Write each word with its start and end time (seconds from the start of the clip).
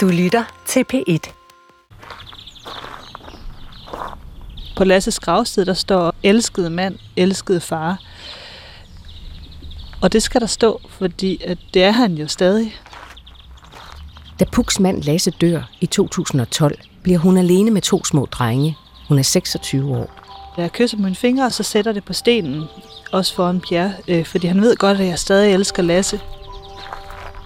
Du 0.00 0.08
lytter 0.08 0.44
til 0.66 0.84
P1. 0.92 1.32
På 4.76 4.84
Lasses 4.84 5.20
gravsted, 5.20 5.64
der 5.64 5.74
står 5.74 6.14
elskede 6.22 6.70
mand, 6.70 6.98
elskede 7.16 7.60
far. 7.60 7.98
Og 10.02 10.12
det 10.12 10.22
skal 10.22 10.40
der 10.40 10.46
stå, 10.46 10.80
fordi 10.88 11.42
at 11.44 11.58
det 11.74 11.82
er 11.82 11.90
han 11.90 12.14
jo 12.14 12.26
stadig. 12.26 12.74
Da 14.40 14.44
Puks 14.52 14.80
mand 14.80 15.02
Lasse 15.02 15.30
dør 15.30 15.62
i 15.80 15.86
2012, 15.86 16.78
bliver 17.02 17.18
hun 17.18 17.36
alene 17.36 17.70
med 17.70 17.82
to 17.82 18.04
små 18.04 18.26
drenge. 18.26 18.76
Hun 19.08 19.18
er 19.18 19.22
26 19.22 19.96
år. 19.96 20.10
Jeg 20.56 20.72
kysser 20.72 20.98
mine 20.98 21.14
fingre, 21.14 21.46
og 21.46 21.52
så 21.52 21.62
sætter 21.62 21.92
det 21.92 22.04
på 22.04 22.12
stenen, 22.12 22.64
også 23.12 23.34
foran 23.34 23.60
Pierre, 23.60 23.92
øh, 24.08 24.24
fordi 24.24 24.46
han 24.46 24.62
ved 24.62 24.76
godt, 24.76 25.00
at 25.00 25.06
jeg 25.06 25.18
stadig 25.18 25.54
elsker 25.54 25.82
Lasse. 25.82 26.20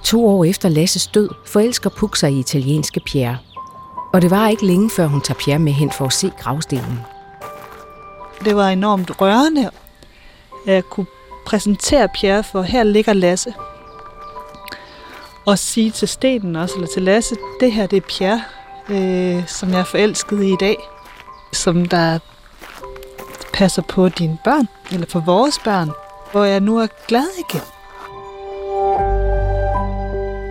To 0.05 0.27
år 0.27 0.45
efter 0.45 0.69
Lasses 0.69 1.07
død 1.07 1.29
forelsker 1.47 1.91
Puk 1.91 2.17
sig 2.17 2.33
i 2.33 2.39
italienske 2.39 3.01
Pierre. 3.01 3.39
Og 4.13 4.23
det 4.23 4.31
var 4.31 4.49
ikke 4.49 4.67
længe, 4.67 4.91
før 4.91 5.07
hun 5.07 5.21
tager 5.21 5.39
Pierre 5.39 5.59
med 5.59 5.73
hen 5.73 5.91
for 5.91 6.05
at 6.05 6.13
se 6.13 6.33
gravstenen. 6.41 7.01
Det 8.45 8.57
var 8.57 8.69
enormt 8.69 9.21
rørende, 9.21 9.71
at 10.67 10.91
kunne 10.91 11.07
præsentere 11.47 12.09
Pierre 12.09 12.45
for, 12.45 12.63
her 12.63 12.83
ligger 12.83 13.13
Lasse. 13.13 13.55
Og 15.47 15.59
sige 15.59 15.91
til 15.91 16.09
stenen 16.09 16.57
også, 16.57 16.75
eller 16.75 16.89
til 16.89 17.03
Lasse, 17.03 17.37
det 17.61 17.73
her 17.73 17.87
det 17.87 17.97
er 17.97 18.01
Pierre, 18.01 18.43
øh, 18.89 19.49
som 19.49 19.71
jeg 19.71 19.81
er 19.81 19.85
forelsket 19.85 20.43
i 20.43 20.53
i 20.53 20.57
dag. 20.61 20.77
Som 21.53 21.87
der 21.87 22.19
passer 23.53 23.83
på 23.83 24.09
dine 24.09 24.39
børn, 24.45 24.69
eller 24.91 25.07
på 25.07 25.21
vores 25.21 25.59
børn, 25.65 25.91
hvor 26.33 26.45
jeg 26.45 26.61
nu 26.61 26.79
er 26.79 26.87
glad 27.09 27.27
igen. 27.51 27.74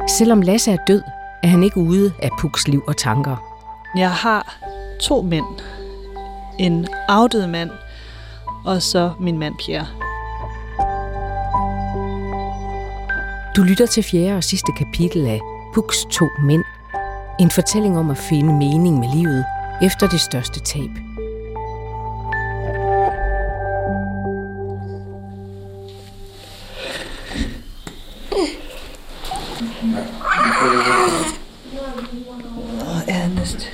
Selvom 0.08 0.42
Lasse 0.42 0.72
er 0.72 0.78
død, 0.88 1.02
er 1.44 1.48
han 1.48 1.64
ikke 1.64 1.78
ude 1.78 2.14
af 2.22 2.30
Puks 2.40 2.68
liv 2.68 2.84
og 2.88 2.98
tanker. 2.98 3.36
Jeg 3.98 4.12
har 4.12 4.58
to 5.02 5.22
mænd. 5.22 5.46
En 6.60 6.88
afdød 7.08 7.48
mand, 7.48 7.70
og 8.66 8.82
så 8.82 9.12
min 9.20 9.38
mand 9.38 9.56
Pierre. 9.66 9.88
Du 13.56 13.64
lytter 13.64 13.86
til 13.86 14.04
fjerde 14.04 14.38
og 14.38 14.44
sidste 14.44 14.72
kapitel 14.78 15.28
af 15.28 15.40
Puks 15.74 16.06
to 16.12 16.26
mænd. 16.44 16.64
En 17.40 17.52
fortælling 17.52 17.98
om 17.98 18.10
at 18.10 18.18
finde 18.18 18.54
mening 18.54 19.00
med 19.00 19.10
livet 19.16 19.46
efter 19.82 20.08
det 20.08 20.20
største 20.20 20.60
tab. 20.60 21.13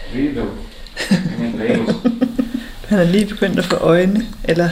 han 2.90 3.00
er 3.00 3.04
lige 3.04 3.26
begyndt 3.26 3.60
at 3.60 3.66
få 3.66 3.76
øjne, 3.76 4.28
eller 4.44 4.68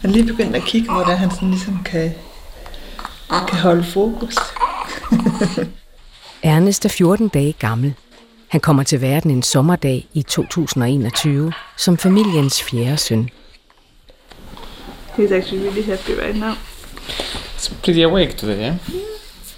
han 0.00 0.10
er 0.10 0.14
lige 0.14 0.26
begyndt 0.26 0.56
at 0.56 0.62
kigge, 0.62 0.92
hvor 0.92 1.04
der 1.04 1.14
han 1.14 1.30
sådan 1.30 1.50
ligesom 1.50 1.82
kan, 1.84 2.12
kan 3.28 3.58
holde 3.58 3.84
fokus. 3.84 4.36
Ernest 6.42 6.84
er 6.84 6.88
14 6.88 7.28
dage 7.28 7.52
gammel. 7.52 7.94
Han 8.48 8.60
kommer 8.60 8.82
til 8.82 9.00
verden 9.00 9.30
en 9.30 9.42
sommerdag 9.42 10.06
i 10.14 10.22
2021 10.22 11.52
som 11.76 11.98
familiens 11.98 12.62
fjerde 12.62 12.96
søn. 12.96 13.30
He's 15.18 15.34
actually 15.34 15.64
really 15.64 15.82
happy 15.82 16.10
right 16.10 16.36
now. 16.36 16.52
It's 17.56 17.72
pretty 17.82 18.00
awake 18.00 18.32
today, 18.32 18.58
yeah? 18.58 18.74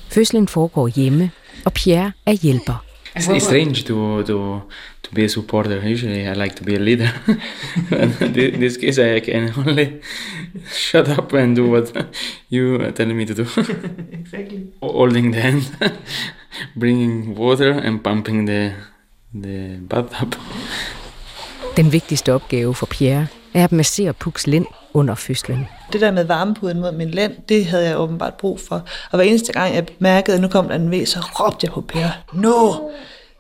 Fødslen 0.09 0.48
foregår 0.48 0.89
hjemme, 0.89 1.31
og 1.65 1.73
Pierre 1.73 2.13
er 2.27 2.33
hjælper. 2.33 2.85
It's, 3.17 3.29
it's 3.29 3.39
strange 3.39 3.75
to, 3.75 4.23
to, 4.23 4.61
to 5.09 5.14
be 5.14 5.25
a 5.25 5.28
supporter. 5.28 5.81
Usually 5.81 6.27
I 6.28 6.33
like 6.34 6.55
to 6.56 6.64
be 6.64 6.75
a 6.77 6.78
leader. 6.78 7.12
but 7.91 8.37
in 8.37 8.61
this 8.61 8.77
case 8.77 8.98
I 8.98 9.20
can 9.20 9.53
only 9.56 10.01
shut 10.70 11.08
up 11.08 11.33
and 11.33 11.57
do 11.57 11.70
what 11.70 11.92
you 12.51 12.80
are 12.80 12.92
telling 12.92 13.17
me 13.17 13.27
to 13.27 13.35
do. 13.35 13.42
Exactly. 14.13 14.73
Holding 14.83 15.33
the 15.33 15.41
hand, 15.41 15.63
bringing 16.77 17.35
water 17.35 17.73
and 17.73 18.02
pumping 18.02 18.46
the, 18.46 18.73
the 19.42 19.79
bathtub. 19.89 20.35
Den 21.77 21.92
vigtigste 21.92 22.35
opgave 22.35 22.75
for 22.75 22.86
Pierre 22.86 23.27
er 23.55 23.64
at 23.64 23.73
massere 23.73 24.13
Puks 24.13 24.46
lind 24.46 24.67
under 24.95 25.14
fødslen. 25.14 25.67
Det 25.92 26.01
der 26.01 26.11
med 26.11 26.25
varmepuden 26.25 26.80
mod 26.80 26.92
min 26.92 27.11
lænd, 27.11 27.33
det 27.48 27.67
havde 27.67 27.89
jeg 27.89 27.98
åbenbart 27.98 28.35
brug 28.35 28.61
for. 28.61 28.75
Og 29.11 29.17
hver 29.17 29.23
eneste 29.23 29.52
gang, 29.52 29.75
jeg 29.75 29.86
mærkede, 29.98 30.36
at 30.36 30.42
nu 30.42 30.48
kom 30.48 30.69
der 30.69 30.75
en 30.75 30.90
ved, 30.90 31.07
så 31.07 31.19
råbte 31.20 31.64
jeg 31.64 31.73
på 31.73 31.80
Per. 31.80 32.08
No! 32.33 32.90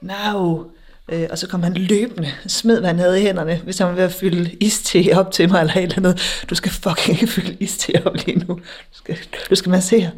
Now! 0.00 0.70
Øh, 1.08 1.26
og 1.30 1.38
så 1.38 1.48
kom 1.48 1.62
han 1.62 1.74
løbende, 1.74 2.30
smed 2.46 2.80
hvad 2.80 2.88
han 2.88 2.98
havde 2.98 3.20
i 3.20 3.22
hænderne, 3.22 3.60
hvis 3.64 3.78
han 3.78 3.88
var 3.88 3.94
ved 3.94 4.04
at 4.04 4.12
fylde 4.12 4.50
iste 4.60 5.04
op 5.14 5.32
til 5.32 5.50
mig 5.50 5.60
eller 5.60 5.76
et 5.76 5.82
eller 5.82 5.96
andet. 5.96 6.42
Du 6.50 6.54
skal 6.54 6.72
fucking 6.72 7.22
ikke 7.22 7.26
fylde 7.36 7.56
iste 7.60 7.92
op 8.04 8.16
lige 8.26 8.38
nu. 8.38 8.54
Du 8.54 8.60
skal, 8.92 9.18
du 9.50 9.54
skal 9.54 9.70
massere. 9.70 10.10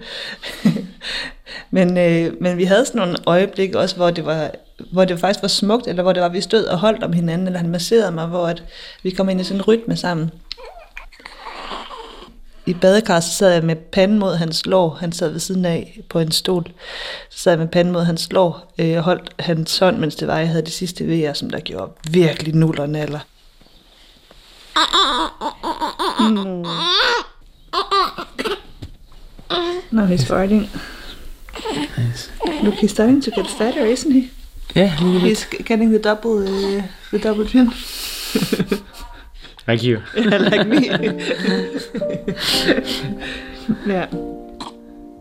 men, 1.70 1.98
øh, 1.98 2.32
men 2.40 2.56
vi 2.56 2.64
havde 2.64 2.84
sådan 2.84 2.98
nogle 2.98 3.16
øjeblikke 3.26 3.78
også, 3.78 3.96
hvor 3.96 4.10
det 4.10 4.24
var 4.24 4.50
hvor 4.92 5.04
det 5.04 5.20
faktisk 5.20 5.42
var 5.42 5.48
smukt, 5.48 5.86
eller 5.86 6.02
hvor 6.02 6.12
det 6.12 6.22
var, 6.22 6.28
vi 6.28 6.40
stod 6.40 6.64
og 6.64 6.78
holdt 6.78 7.02
om 7.02 7.12
hinanden, 7.12 7.46
eller 7.46 7.58
han 7.60 7.70
masserede 7.70 8.12
mig, 8.12 8.26
hvor 8.26 8.46
at 8.46 8.62
vi 9.02 9.10
kom 9.10 9.28
ind 9.28 9.40
i 9.40 9.44
sådan 9.44 9.58
en 9.58 9.62
rytme 9.62 9.96
sammen. 9.96 10.30
I 12.70 12.74
badekar, 12.74 13.20
så 13.20 13.30
sad 13.30 13.52
jeg 13.52 13.64
med 13.64 13.76
panden 13.76 14.18
mod 14.18 14.36
hans 14.36 14.66
lår. 14.66 14.96
Han 15.00 15.12
sad 15.12 15.30
ved 15.30 15.40
siden 15.40 15.64
af 15.64 16.00
på 16.08 16.18
en 16.18 16.32
stol. 16.32 16.64
Så 17.30 17.38
sad 17.38 17.52
jeg 17.52 17.58
med 17.58 17.68
panden 17.68 17.92
mod 17.92 18.04
hans 18.04 18.32
lår 18.32 18.72
øh, 18.78 18.96
og 18.96 19.02
holdt 19.02 19.34
hans 19.38 19.78
hånd, 19.78 19.98
mens 19.98 20.14
det 20.14 20.28
var, 20.28 20.38
jeg 20.38 20.48
havde 20.48 20.62
det 20.62 20.72
sidste 20.72 21.04
VR, 21.04 21.32
som 21.32 21.50
der 21.50 21.60
gjorde 21.60 21.92
virkelig 22.10 22.54
nuller 22.54 22.86
naller. 22.86 23.18
Mm. 26.20 26.64
No, 29.90 30.06
he's 30.06 30.24
farting. 30.26 30.70
Nice. 31.98 32.30
Look, 32.62 32.74
he's 32.74 32.90
starting 32.90 33.24
to 33.24 33.30
get 33.30 33.46
fatter, 33.58 33.84
isn't 33.84 34.12
he? 34.12 34.30
Yeah, 34.76 35.00
a 35.00 35.04
little 35.04 35.20
bit. 35.20 35.38
He's 35.38 35.64
getting 35.64 35.90
the 35.90 35.98
double, 35.98 36.48
uh, 36.48 36.82
the 37.10 37.18
double 37.18 37.46
chin. 37.48 37.72
Like 39.70 39.84
you. 39.86 40.00
like 40.14 40.66
me. 40.66 40.86
ja. 43.94 44.06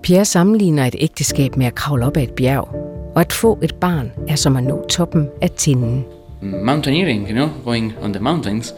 Pierre 0.01 0.25
sammenligner 0.25 0.85
et 0.85 0.95
ægteskab 0.99 1.57
med 1.57 1.65
at 1.65 1.75
kravle 1.75 2.05
op 2.05 2.17
ad 2.17 2.23
et 2.23 2.31
bjerg, 2.31 2.67
og 3.15 3.21
at 3.21 3.33
få 3.33 3.59
et 3.61 3.75
barn 3.75 4.11
er 4.27 4.35
som 4.35 4.57
at 4.57 4.63
nå 4.63 4.85
toppen 4.89 5.29
af 5.41 5.49
tinden. 5.49 6.05
Mountaineering, 6.41 7.29
you 7.29 7.33
know, 7.33 7.49
going 7.63 7.93
on 8.01 8.13
the 8.13 8.23
mountains. 8.23 8.73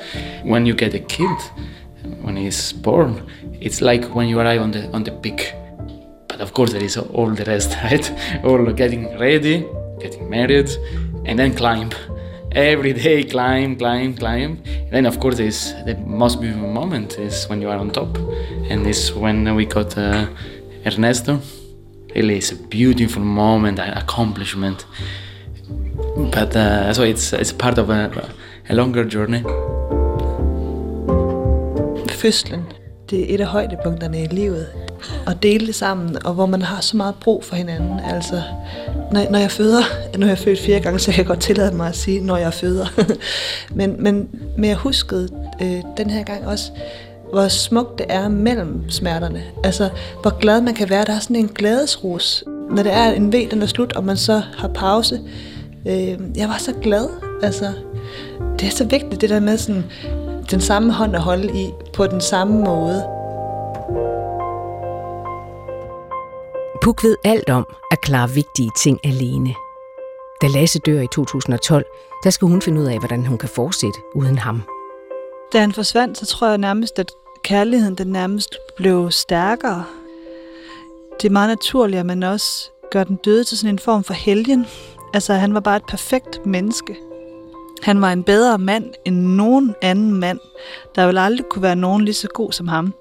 When 0.46 0.68
you 0.68 0.76
get 0.78 0.94
a 0.94 1.00
kid, 1.10 1.38
when 2.24 2.38
he's 2.38 2.74
born, 2.84 3.22
it's 3.62 3.82
like 3.82 4.16
when 4.16 4.30
you 4.30 4.40
arrive 4.40 4.62
on 4.62 4.74
the 4.74 4.90
on 4.94 5.04
the 5.04 5.12
peak. 5.24 5.42
But 6.28 6.42
of 6.42 6.54
course, 6.54 6.72
there 6.74 6.86
is 6.86 6.98
all 6.98 7.36
the 7.36 7.46
rest, 7.46 7.78
right? 7.84 8.12
All 8.44 8.74
getting 8.74 9.20
ready, 9.20 9.66
getting 10.02 10.30
married, 10.30 10.70
and 11.26 11.40
then 11.40 11.54
climb. 11.54 11.90
Every 12.54 12.94
day, 12.94 13.24
climb, 13.24 13.78
climb, 13.78 14.14
climb. 14.14 14.62
And 14.66 14.92
then, 14.92 15.06
of 15.06 15.20
course, 15.20 15.38
there's 15.38 15.74
the 15.86 15.96
most 15.96 16.42
beautiful 16.42 16.68
moment 16.68 17.18
is 17.18 17.48
when 17.50 17.62
you 17.62 17.70
are 17.70 17.80
on 17.80 17.92
top, 17.92 18.18
and 18.70 18.86
this 18.86 19.16
when 19.16 19.56
we 19.56 19.66
got 19.66 19.98
uh, 19.98 20.26
Ernesto. 20.86 21.40
Really, 22.16 22.36
it's 22.36 22.52
a 22.52 22.56
beautiful 22.56 23.24
moment, 23.24 23.80
an 23.80 23.98
accomplishment. 23.98 24.86
But 26.32 26.56
uh, 26.56 26.94
so 26.94 27.04
it's 27.04 27.32
it's 27.34 27.54
part 27.54 27.78
of 27.78 27.90
a, 27.90 28.12
a 28.70 28.74
longer 28.74 29.06
journey. 29.06 29.44
Fødslen, 32.10 32.62
det 33.10 33.20
er 33.20 33.34
et 33.34 33.42
af 33.42 33.48
højdepunkterne 33.48 34.24
i 34.24 34.28
livet. 34.28 34.68
At 35.28 35.44
dele 35.44 35.68
det 35.68 35.76
sammen, 35.76 36.26
og 36.26 36.34
hvor 36.34 36.46
man 36.46 36.62
har 36.62 36.82
så 36.82 36.98
meget 36.98 37.16
brug 37.16 37.44
for 37.44 37.56
hinanden. 37.56 38.00
Altså, 38.00 38.42
når, 39.12 39.32
når 39.32 39.40
jeg 39.40 39.52
føder, 39.52 39.84
nu 40.18 40.26
har 40.26 40.32
jeg 40.32 40.38
født 40.38 40.60
fire 40.60 40.80
gange, 40.80 41.00
så 41.00 41.12
jeg 41.12 41.16
kan 41.16 41.26
godt 41.26 41.42
tillade 41.42 41.76
mig 41.76 41.88
at 41.88 41.96
sige, 41.96 42.22
når 42.22 42.38
jeg 42.38 42.54
føder. 42.54 42.86
men, 43.78 43.96
men, 44.00 44.30
men 44.58 44.70
jeg 44.70 44.76
huskede 44.76 45.30
øh, 45.62 45.82
den 45.98 46.10
her 46.10 46.24
gang 46.24 46.48
også, 46.48 46.72
hvor 47.32 47.48
smukt 47.48 47.98
det 47.98 48.06
er 48.10 48.28
mellem 48.30 48.90
smerterne. 48.90 49.44
Altså, 49.64 49.90
hvor 50.22 50.40
glad 50.40 50.62
man 50.62 50.74
kan 50.74 50.90
være. 50.90 51.06
Der 51.06 51.16
er 51.16 51.20
sådan 51.20 51.36
en 51.36 51.48
glædesrus, 51.48 52.44
når 52.70 52.84
det 52.84 52.94
er 52.94 53.12
en 53.12 53.34
ved, 53.34 53.50
den 53.50 53.62
er 53.62 53.66
slut, 53.66 53.94
og 53.94 54.04
man 54.04 54.18
så 54.18 54.42
har 54.58 54.68
pause. 54.68 55.20
Øh, 55.88 56.20
jeg 56.36 56.50
var 56.50 56.58
så 56.60 56.74
glad. 56.82 57.08
Altså, 57.44 57.66
det 58.60 58.68
er 58.68 58.72
så 58.72 58.84
vigtigt, 58.84 59.22
det 59.22 59.30
der 59.30 59.40
med 59.40 59.58
sådan, 59.58 59.84
den 60.52 60.62
samme 60.62 60.94
hånd 60.94 61.16
at 61.16 61.22
holde 61.22 61.62
i, 61.62 61.70
på 61.94 62.08
den 62.08 62.22
samme 62.22 62.64
måde. 62.64 63.21
Puk 66.82 67.04
ved 67.04 67.16
alt 67.24 67.50
om 67.50 67.66
at 67.92 68.02
klare 68.02 68.30
vigtige 68.30 68.72
ting 68.78 69.00
alene. 69.04 69.56
Da 70.42 70.48
Lasse 70.48 70.80
dør 70.80 71.02
i 71.02 71.08
2012, 71.08 71.86
der 72.24 72.30
skal 72.30 72.48
hun 72.48 72.62
finde 72.62 72.82
ud 72.82 72.86
af, 72.86 73.00
hvordan 73.00 73.26
hun 73.26 73.38
kan 73.38 73.50
fortsætte 73.50 74.00
uden 74.16 74.38
ham. 74.38 74.64
Da 75.54 75.60
han 75.60 75.72
forsvandt, 75.72 76.18
så 76.18 76.26
tror 76.26 76.48
jeg 76.48 76.58
nærmest, 76.58 77.00
at 77.00 77.12
kærligheden 77.44 77.96
den 77.96 78.08
nærmest 78.08 78.56
blev 78.76 79.12
stærkere. 79.12 79.84
Det 81.22 81.28
er 81.28 81.32
meget 81.32 81.50
naturligt, 81.50 82.00
at 82.00 82.06
man 82.06 82.24
også 82.24 82.72
gør 82.92 83.04
den 83.04 83.16
døde 83.16 83.44
til 83.44 83.58
sådan 83.58 83.76
en 83.76 83.80
form 83.80 84.04
for 84.04 84.14
helgen. 84.14 84.66
Altså, 85.14 85.34
han 85.34 85.54
var 85.54 85.60
bare 85.60 85.78
et 85.78 85.86
perfekt 85.88 86.46
menneske. 86.46 86.98
Han 87.82 88.02
var 88.02 88.12
en 88.12 88.24
bedre 88.24 88.58
mand 88.58 88.94
end 89.06 89.16
nogen 89.16 89.76
anden 89.82 90.12
mand. 90.12 90.40
Der 90.96 91.06
vil 91.06 91.18
aldrig 91.18 91.46
kunne 91.50 91.64
være 91.64 91.76
nogen 91.76 92.06
lige 92.06 92.16
så 92.16 92.28
god 92.28 92.52
som 92.52 92.68
ham. 92.68 92.94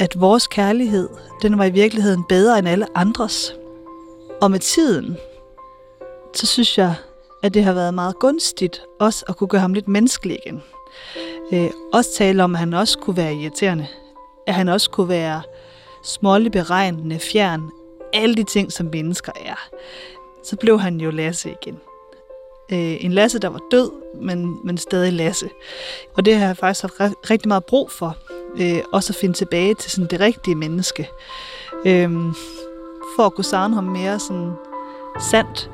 At 0.00 0.20
vores 0.20 0.46
kærlighed, 0.46 1.08
den 1.42 1.58
var 1.58 1.64
i 1.64 1.70
virkeligheden 1.70 2.24
bedre 2.28 2.58
end 2.58 2.68
alle 2.68 2.86
andres. 2.94 3.54
Og 4.40 4.50
med 4.50 4.58
tiden, 4.58 5.16
så 6.34 6.46
synes 6.46 6.78
jeg, 6.78 6.94
at 7.42 7.54
det 7.54 7.64
har 7.64 7.72
været 7.72 7.94
meget 7.94 8.18
gunstigt 8.18 8.82
også 9.00 9.24
at 9.28 9.36
kunne 9.36 9.48
gøre 9.48 9.60
ham 9.60 9.74
lidt 9.74 9.88
menneskelig 9.88 10.38
igen. 10.46 10.62
Øh, 11.52 11.70
også 11.92 12.10
tale 12.14 12.44
om, 12.44 12.54
at 12.54 12.58
han 12.58 12.74
også 12.74 12.98
kunne 12.98 13.16
være 13.16 13.34
irriterende. 13.34 13.86
At 14.46 14.54
han 14.54 14.68
også 14.68 14.90
kunne 14.90 15.08
være 15.08 15.42
smålig 16.04 16.52
beregnende, 16.52 17.18
fjern. 17.18 17.70
Alle 18.12 18.34
de 18.34 18.44
ting, 18.44 18.72
som 18.72 18.88
mennesker 18.92 19.32
er. 19.46 19.68
Så 20.44 20.56
blev 20.56 20.80
han 20.80 21.00
jo 21.00 21.10
Lasse 21.10 21.56
igen. 21.62 21.78
Øh, 22.72 23.04
en 23.04 23.12
Lasse, 23.12 23.38
der 23.38 23.48
var 23.48 23.60
død, 23.70 23.90
men, 24.22 24.58
men 24.64 24.78
stadig 24.78 25.12
Lasse. 25.12 25.48
Og 26.14 26.24
det 26.24 26.36
har 26.36 26.46
jeg 26.46 26.56
faktisk 26.56 26.82
haft 26.98 27.14
rigtig 27.30 27.48
meget 27.48 27.64
brug 27.64 27.90
for. 27.90 28.16
Øh, 28.60 28.82
også 28.92 29.12
at 29.12 29.16
finde 29.16 29.34
tilbage 29.34 29.74
til 29.74 29.90
sådan 29.90 30.08
det 30.10 30.20
rigtige 30.20 30.54
menneske. 30.54 31.08
Øh, 31.86 32.10
for 33.16 33.26
at 33.26 33.34
kunne 33.34 33.44
savne 33.44 33.74
ham 33.74 33.84
mere 33.84 34.20
sådan 34.20 34.52
sandt. 35.30 35.70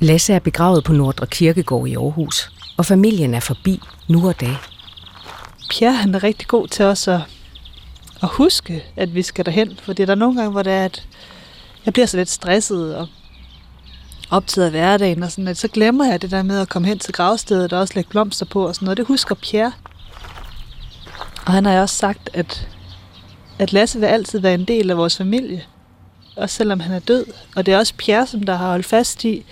Lasse 0.00 0.32
er 0.32 0.38
begravet 0.38 0.84
på 0.84 0.92
Nordre 0.92 1.26
Kirkegård 1.26 1.88
i 1.88 1.94
Aarhus, 1.94 2.52
og 2.78 2.86
familien 2.86 3.34
er 3.34 3.40
forbi 3.40 3.80
nu 4.08 4.28
og 4.28 4.40
da. 4.40 4.56
Pierre 5.70 5.92
han 5.92 6.14
er 6.14 6.22
rigtig 6.22 6.48
god 6.48 6.68
til 6.68 6.84
også 6.84 7.12
at, 7.12 7.20
at 8.24 8.30
huske, 8.30 8.84
at 8.96 9.14
vi 9.14 9.22
skal 9.22 9.46
derhen, 9.46 9.78
for 9.82 9.92
det 9.92 10.02
er 10.02 10.06
der 10.06 10.14
nogle 10.14 10.36
gange, 10.36 10.50
hvor 10.50 10.62
det 10.62 10.72
er, 10.72 10.84
at 10.84 11.06
jeg 11.84 11.92
bliver 11.92 12.06
så 12.06 12.16
lidt 12.16 12.30
stresset 12.30 12.96
og 12.96 13.08
optaget 14.30 14.64
af 14.66 14.70
hverdagen, 14.70 15.22
og 15.22 15.30
sådan, 15.30 15.48
at 15.48 15.56
så 15.56 15.68
glemmer 15.68 16.04
jeg 16.04 16.22
det 16.22 16.30
der 16.30 16.42
med 16.42 16.60
at 16.60 16.68
komme 16.68 16.88
hen 16.88 16.98
til 16.98 17.12
gravstedet 17.12 17.72
og 17.72 17.80
også 17.80 17.94
lægge 17.94 18.10
blomster 18.10 18.46
på 18.46 18.66
og 18.66 18.74
sådan 18.74 18.86
noget. 18.86 18.96
Det 18.96 19.06
husker 19.06 19.34
Pierre. 19.34 19.72
Og 21.46 21.52
han 21.52 21.66
har 21.66 21.80
også 21.80 21.96
sagt, 21.96 22.30
at, 22.32 22.68
at 23.58 23.72
Lasse 23.72 24.00
vil 24.00 24.06
altid 24.06 24.38
være 24.38 24.54
en 24.54 24.64
del 24.64 24.90
af 24.90 24.96
vores 24.96 25.16
familie, 25.16 25.64
også 26.36 26.56
selvom 26.56 26.80
han 26.80 26.92
er 26.92 26.98
død. 26.98 27.26
Og 27.56 27.66
det 27.66 27.74
er 27.74 27.78
også 27.78 27.94
Pierre, 27.94 28.26
som 28.26 28.42
der 28.42 28.56
har 28.56 28.70
holdt 28.70 28.86
fast 28.86 29.24
i, 29.24 29.44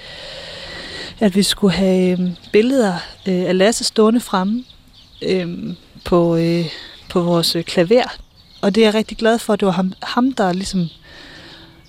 at 1.20 1.34
vi 1.34 1.42
skulle 1.42 1.74
have 1.74 2.12
øhm, 2.12 2.34
billeder 2.52 2.94
øh, 3.28 3.44
af 3.44 3.58
Lasse 3.58 3.84
stående 3.84 4.20
fremme 4.20 4.64
øh, 5.22 5.74
på, 6.04 6.36
øh, 6.36 6.66
på 7.08 7.20
vores 7.20 7.56
øh, 7.56 7.64
klaver. 7.64 8.16
Og 8.62 8.74
det 8.74 8.80
er 8.80 8.86
jeg 8.86 8.94
rigtig 8.94 9.18
glad 9.18 9.38
for, 9.38 9.52
at 9.52 9.60
det 9.60 9.66
var 9.66 9.72
ham, 9.72 9.92
ham 10.02 10.32
der 10.32 10.52
ligesom 10.52 10.88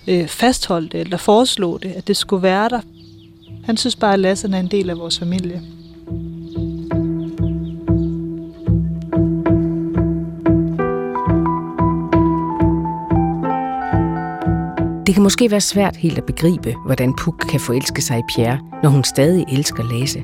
øh, 0.08 0.28
fastholdt 0.28 0.92
det, 0.92 1.00
eller 1.00 1.16
foreslog 1.16 1.82
det, 1.82 1.92
at 1.92 2.08
det 2.08 2.16
skulle 2.16 2.42
være 2.42 2.68
der. 2.68 2.80
Han 3.64 3.76
synes 3.76 3.96
bare, 3.96 4.12
at 4.12 4.18
Lasse 4.18 4.48
er 4.48 4.60
en 4.60 4.66
del 4.66 4.90
af 4.90 4.98
vores 4.98 5.18
familie. 5.18 5.62
Det 15.06 15.14
kan 15.14 15.22
måske 15.22 15.50
være 15.50 15.60
svært 15.60 15.96
helt 15.96 16.18
at 16.18 16.24
begribe, 16.24 16.74
hvordan 16.86 17.14
Puk 17.16 17.44
kan 17.48 17.60
forelske 17.60 18.02
sig 18.02 18.18
i 18.18 18.22
Pierre, 18.34 18.58
når 18.82 18.90
hun 18.90 19.04
stadig 19.04 19.44
elsker 19.52 19.98
Lasse. 19.98 20.22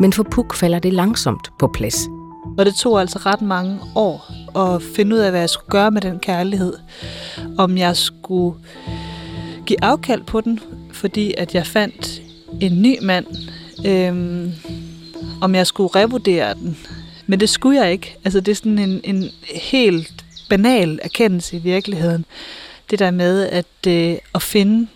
Men 0.00 0.12
for 0.12 0.22
Puk 0.22 0.54
falder 0.54 0.78
det 0.78 0.92
langsomt 0.92 1.52
på 1.58 1.70
plads. 1.74 2.08
Og 2.58 2.66
det 2.66 2.74
tog 2.74 3.00
altså 3.00 3.18
ret 3.18 3.42
mange 3.42 3.78
år 3.94 4.30
at 4.56 4.82
finde 4.82 5.16
ud 5.16 5.20
af, 5.20 5.30
hvad 5.30 5.40
jeg 5.40 5.50
skulle 5.50 5.70
gøre 5.70 5.90
med 5.90 6.00
den 6.02 6.18
kærlighed. 6.18 6.74
Om 7.58 7.78
jeg 7.78 7.96
skulle 7.96 8.58
give 9.66 9.84
afkald 9.84 10.22
på 10.22 10.40
den, 10.40 10.60
fordi 10.92 11.34
at 11.38 11.54
jeg 11.54 11.66
fandt 11.66 12.22
en 12.60 12.82
ny 12.82 12.96
mand. 13.02 13.26
Øhm, 13.86 14.52
om 15.40 15.54
jeg 15.54 15.66
skulle 15.66 15.90
revurdere 15.94 16.54
den. 16.54 16.78
Men 17.26 17.40
det 17.40 17.48
skulle 17.48 17.80
jeg 17.80 17.92
ikke. 17.92 18.16
Altså 18.24 18.40
det 18.40 18.52
er 18.52 18.56
sådan 18.56 18.78
en, 18.78 19.00
en 19.04 19.30
helt 19.54 20.24
banal 20.48 21.00
erkendelse 21.02 21.56
i 21.56 21.60
virkeligheden 21.60 22.24
det 22.90 22.98
der 22.98 23.10
med, 23.10 23.48
at 23.48 23.86
øh, 23.86 24.18
at 24.34 24.42
finde 24.42 24.88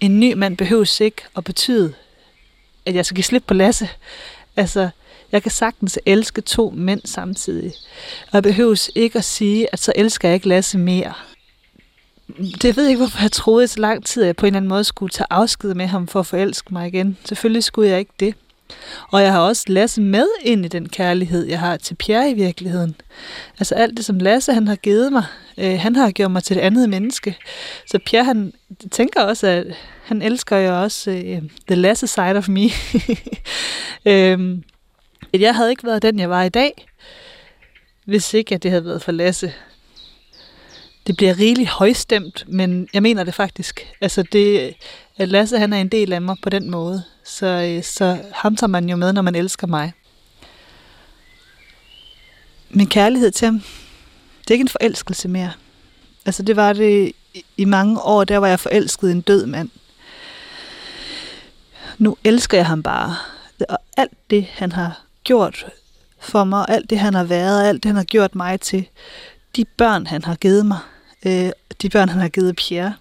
en 0.00 0.20
ny 0.20 0.32
mand 0.32 0.56
behøves 0.56 1.00
ikke 1.00 1.22
at 1.36 1.44
betyde, 1.44 1.94
at 2.86 2.94
jeg 2.94 3.06
skal 3.06 3.14
give 3.14 3.24
slip 3.24 3.44
på 3.46 3.54
Lasse. 3.54 3.88
Altså, 4.56 4.88
jeg 5.32 5.42
kan 5.42 5.50
sagtens 5.50 5.98
elske 6.06 6.40
to 6.40 6.72
mænd 6.76 7.00
samtidig. 7.04 7.72
Og 8.26 8.34
jeg 8.34 8.42
behøves 8.42 8.90
ikke 8.94 9.18
at 9.18 9.24
sige, 9.24 9.72
at 9.72 9.80
så 9.80 9.92
elsker 9.96 10.28
jeg 10.28 10.34
ikke 10.34 10.48
Lasse 10.48 10.78
mere. 10.78 11.12
Det 12.62 12.76
ved 12.76 12.84
jeg 12.84 12.90
ikke, 12.90 13.00
hvorfor 13.00 13.22
jeg 13.22 13.32
troede 13.32 13.64
i 13.64 13.66
så 13.66 13.80
lang 13.80 14.04
tid, 14.04 14.22
at 14.22 14.26
jeg 14.26 14.36
på 14.36 14.46
en 14.46 14.48
eller 14.48 14.56
anden 14.56 14.68
måde 14.68 14.84
skulle 14.84 15.10
tage 15.10 15.26
afsked 15.30 15.74
med 15.74 15.86
ham 15.86 16.06
for 16.08 16.20
at 16.20 16.26
forelske 16.26 16.74
mig 16.74 16.88
igen. 16.88 17.18
Selvfølgelig 17.24 17.64
skulle 17.64 17.90
jeg 17.90 17.98
ikke 17.98 18.12
det. 18.20 18.34
Og 19.12 19.22
jeg 19.22 19.32
har 19.32 19.40
også 19.40 19.64
Lasse 19.66 20.00
med 20.00 20.26
ind 20.42 20.64
i 20.64 20.68
den 20.68 20.88
kærlighed, 20.88 21.46
jeg 21.46 21.60
har 21.60 21.76
til 21.76 21.94
Pierre 21.94 22.30
i 22.30 22.34
virkeligheden. 22.34 22.96
Altså 23.58 23.74
alt 23.74 23.96
det, 23.96 24.04
som 24.04 24.18
Lasse 24.18 24.52
han 24.52 24.68
har 24.68 24.76
givet 24.76 25.12
mig, 25.12 25.24
øh, 25.58 25.78
han 25.78 25.96
har 25.96 26.10
gjort 26.10 26.30
mig 26.30 26.42
til 26.44 26.56
et 26.56 26.60
andet 26.60 26.88
menneske. 26.88 27.36
Så 27.86 27.98
Pierre, 28.06 28.24
han 28.24 28.52
tænker 28.90 29.22
også, 29.22 29.46
at 29.46 29.66
han 30.04 30.22
elsker 30.22 30.56
jo 30.56 30.82
også 30.82 31.10
øh, 31.10 31.42
the 31.66 31.74
Lasse 31.74 32.06
side 32.06 32.36
of 32.36 32.48
me. 32.48 32.62
Øhm, 34.06 34.62
at 35.32 35.40
jeg 35.40 35.54
havde 35.54 35.70
ikke 35.70 35.84
været 35.84 36.02
den, 36.02 36.18
jeg 36.18 36.30
var 36.30 36.42
i 36.42 36.48
dag, 36.48 36.86
hvis 38.04 38.34
ikke 38.34 38.54
at 38.54 38.62
det 38.62 38.70
havde 38.70 38.84
været 38.84 39.02
for 39.02 39.12
Lasse. 39.12 39.52
Det 41.06 41.16
bliver 41.16 41.38
rigeligt 41.38 41.68
højstemt, 41.68 42.44
men 42.48 42.88
jeg 42.92 43.02
mener 43.02 43.24
det 43.24 43.34
faktisk. 43.34 43.88
Altså 44.00 44.22
det, 44.22 44.74
at 45.16 45.28
Lasse 45.28 45.58
han 45.58 45.72
er 45.72 45.80
en 45.80 45.88
del 45.88 46.12
af 46.12 46.22
mig 46.22 46.36
på 46.42 46.50
den 46.50 46.70
måde. 46.70 47.02
Så, 47.24 47.46
øh, 47.46 47.82
så 47.82 48.18
ham 48.32 48.56
tager 48.56 48.68
man 48.68 48.88
jo 48.88 48.96
med, 48.96 49.12
når 49.12 49.22
man 49.22 49.34
elsker 49.34 49.66
mig. 49.66 49.92
Min 52.70 52.86
kærlighed 52.86 53.30
til 53.30 53.46
ham, 53.46 53.62
det 54.40 54.50
er 54.50 54.54
ikke 54.54 54.62
en 54.62 54.68
forelskelse 54.68 55.28
mere. 55.28 55.52
Altså 56.26 56.42
det 56.42 56.56
var 56.56 56.72
det 56.72 57.12
i 57.56 57.64
mange 57.64 58.02
år, 58.02 58.24
der 58.24 58.38
var 58.38 58.46
jeg 58.46 58.60
forelsket 58.60 59.08
i 59.08 59.12
en 59.12 59.20
død 59.20 59.46
mand. 59.46 59.70
Nu 61.98 62.16
elsker 62.24 62.58
jeg 62.58 62.66
ham 62.66 62.82
bare. 62.82 63.16
Og 63.68 63.78
alt 63.96 64.30
det, 64.30 64.44
han 64.44 64.72
har 64.72 65.07
gjort 65.28 65.66
for 66.20 66.44
mig, 66.44 66.64
alt 66.68 66.90
det, 66.90 66.98
han 66.98 67.14
har 67.14 67.24
været, 67.24 67.68
alt 67.68 67.82
det, 67.82 67.88
han 67.88 67.96
har 67.96 68.04
gjort 68.04 68.34
mig 68.34 68.60
til, 68.60 68.88
de 69.56 69.64
børn, 69.76 70.06
han 70.06 70.24
har 70.24 70.34
givet 70.34 70.66
mig, 70.66 70.78
øh, 71.26 71.50
de 71.82 71.88
børn, 71.88 72.08
han 72.08 72.20
har 72.20 72.28
givet 72.28 72.56
Pierre, 72.56 72.94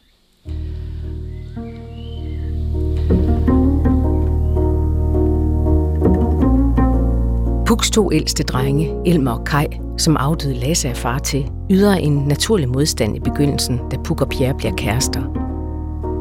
Puks 7.65 7.91
to 7.91 8.11
ældste 8.11 8.43
drenge, 8.43 8.95
Elmer 9.05 9.31
og 9.31 9.45
Kai, 9.45 9.65
som 9.97 10.17
afdøde 10.17 10.53
Lasse 10.53 10.89
af 10.89 10.97
far 10.97 11.19
til, 11.19 11.51
yder 11.71 11.93
en 11.93 12.17
naturlig 12.17 12.69
modstand 12.69 13.15
i 13.15 13.19
begyndelsen, 13.19 13.79
da 13.91 13.97
Puk 14.03 14.21
og 14.21 14.29
Pierre 14.29 14.57
bliver 14.57 14.75
kærester. 14.75 15.21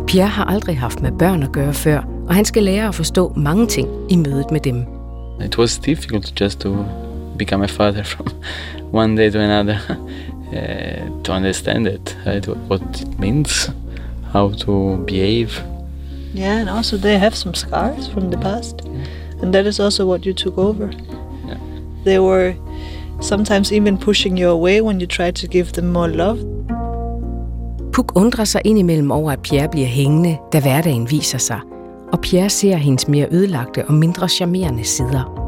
Pierre 0.07 0.29
har 0.29 0.45
aldrig 0.45 0.79
haft 0.79 1.03
med 1.03 1.13
børn 1.19 1.43
at 1.43 1.53
gøre 1.53 1.75
før, 1.75 1.99
og 2.29 2.35
han 2.35 2.45
skal 2.45 2.63
lære 2.63 2.89
at 2.89 2.95
forstå 2.95 3.33
mange 3.37 3.67
ting 3.67 3.89
i 4.09 4.17
mødet 4.17 4.51
med 4.51 4.61
dem. 4.61 4.96
It 5.41 5.59
was 5.59 5.79
difficult 5.79 6.33
just 6.35 6.61
to 6.61 6.71
become 7.37 7.63
a 7.63 7.69
father 7.69 8.05
from 8.13 8.27
one 8.91 9.15
day 9.15 9.31
to 9.31 9.41
another, 9.41 9.81
uh, 10.53 11.23
to 11.23 11.33
understand 11.33 11.87
it, 11.87 12.17
uh, 12.27 12.41
what 12.69 12.83
it 13.01 13.19
means, 13.19 13.71
how 14.33 14.51
to 14.51 14.97
behave. 15.07 15.61
Yeah, 16.35 16.59
and 16.59 16.69
also 16.69 16.97
they 16.97 17.19
have 17.19 17.35
some 17.35 17.55
scars 17.55 18.09
from 18.09 18.31
the 18.31 18.39
past, 18.39 18.83
and 19.43 19.53
that 19.55 19.67
is 19.67 19.81
also 19.81 20.07
what 20.07 20.27
you 20.27 20.35
took 20.35 20.59
over. 20.59 20.91
They 22.05 22.21
were 22.21 22.55
sometimes 23.21 23.73
even 23.73 23.99
pushing 23.99 24.37
you 24.37 24.49
away 24.49 24.81
when 24.81 25.01
you 25.01 25.07
tried 25.07 25.35
to 25.37 25.49
give 25.49 25.73
them 25.73 25.93
more 25.93 26.09
love. 26.09 26.39
Puk 27.93 28.13
undrer 28.17 28.45
sig 28.45 28.61
indimellem 28.65 29.11
over, 29.11 29.31
at 29.31 29.41
Pierre 29.43 29.69
bliver 29.69 29.87
hængende, 29.87 30.39
da 30.53 30.61
hverdagen 30.61 31.11
viser 31.11 31.39
sig, 31.39 31.61
og 32.13 32.21
Pierre 32.21 32.51
ser 32.51 32.77
hendes 32.77 33.09
mere 33.09 33.27
ødelagte 33.31 33.85
og 33.85 33.95
mindre 33.95 34.29
charmerende 34.29 34.85
sider. 34.85 35.43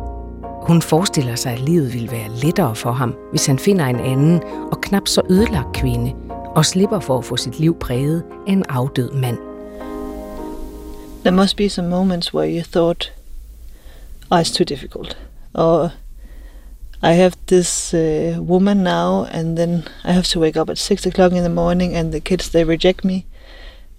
Hun 0.67 0.83
forestiller 0.83 1.35
sig, 1.35 1.53
at 1.53 1.61
livet 1.61 1.95
ville 1.95 2.11
være 2.11 2.29
lettere 2.43 2.75
for 2.75 2.93
ham, 2.93 3.15
hvis 3.31 3.47
han 3.47 3.59
finder 3.59 3.87
en 3.87 4.01
anden 4.01 4.43
og 4.73 4.81
knap 4.81 5.09
så 5.09 5.23
ødelagt 5.31 5.73
kvinde, 5.73 6.13
og 6.55 6.65
slipper 6.65 7.01
for 7.01 7.19
at 7.19 7.25
få 7.25 7.37
sit 7.37 7.61
liv 7.61 7.79
præget 7.79 8.23
af 8.47 8.53
en 8.53 8.65
afdød 8.69 9.13
mand. 9.13 9.39
There 11.25 11.37
must 11.37 11.57
be 11.57 11.69
some 11.69 11.89
moments 11.89 12.35
where 12.35 12.57
you 12.57 12.63
thought, 12.73 13.13
oh, 14.31 14.41
it's 14.41 14.57
too 14.57 14.65
difficult. 14.65 15.17
Or 15.55 15.91
I 17.03 17.13
have 17.13 17.33
this 17.47 17.95
uh, 17.95 18.39
woman 18.41 18.77
now, 18.77 19.25
and 19.25 19.57
then 19.57 19.85
I 20.05 20.13
have 20.13 20.25
to 20.25 20.41
wake 20.41 20.61
up 20.61 20.71
at 20.71 20.79
six 20.79 21.07
o'clock 21.07 21.33
in 21.33 21.39
the 21.43 21.49
morning, 21.49 21.97
and 21.97 22.13
the 22.13 22.21
kids 22.21 22.51
they 22.51 22.65
reject 22.65 23.05
me. 23.05 23.25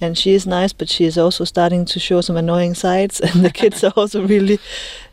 And 0.01 0.17
she 0.17 0.33
is 0.33 0.47
nice, 0.47 0.73
but 0.73 0.89
she 0.89 1.05
is 1.05 1.17
also 1.17 1.43
starting 1.43 1.85
to 1.85 1.99
show 1.99 2.21
some 2.21 2.37
annoying 2.37 2.73
sides, 2.73 3.19
and 3.25 3.43
the 3.43 3.51
kids 3.51 3.83
are 3.83 3.93
also 3.95 4.25
really 4.25 4.59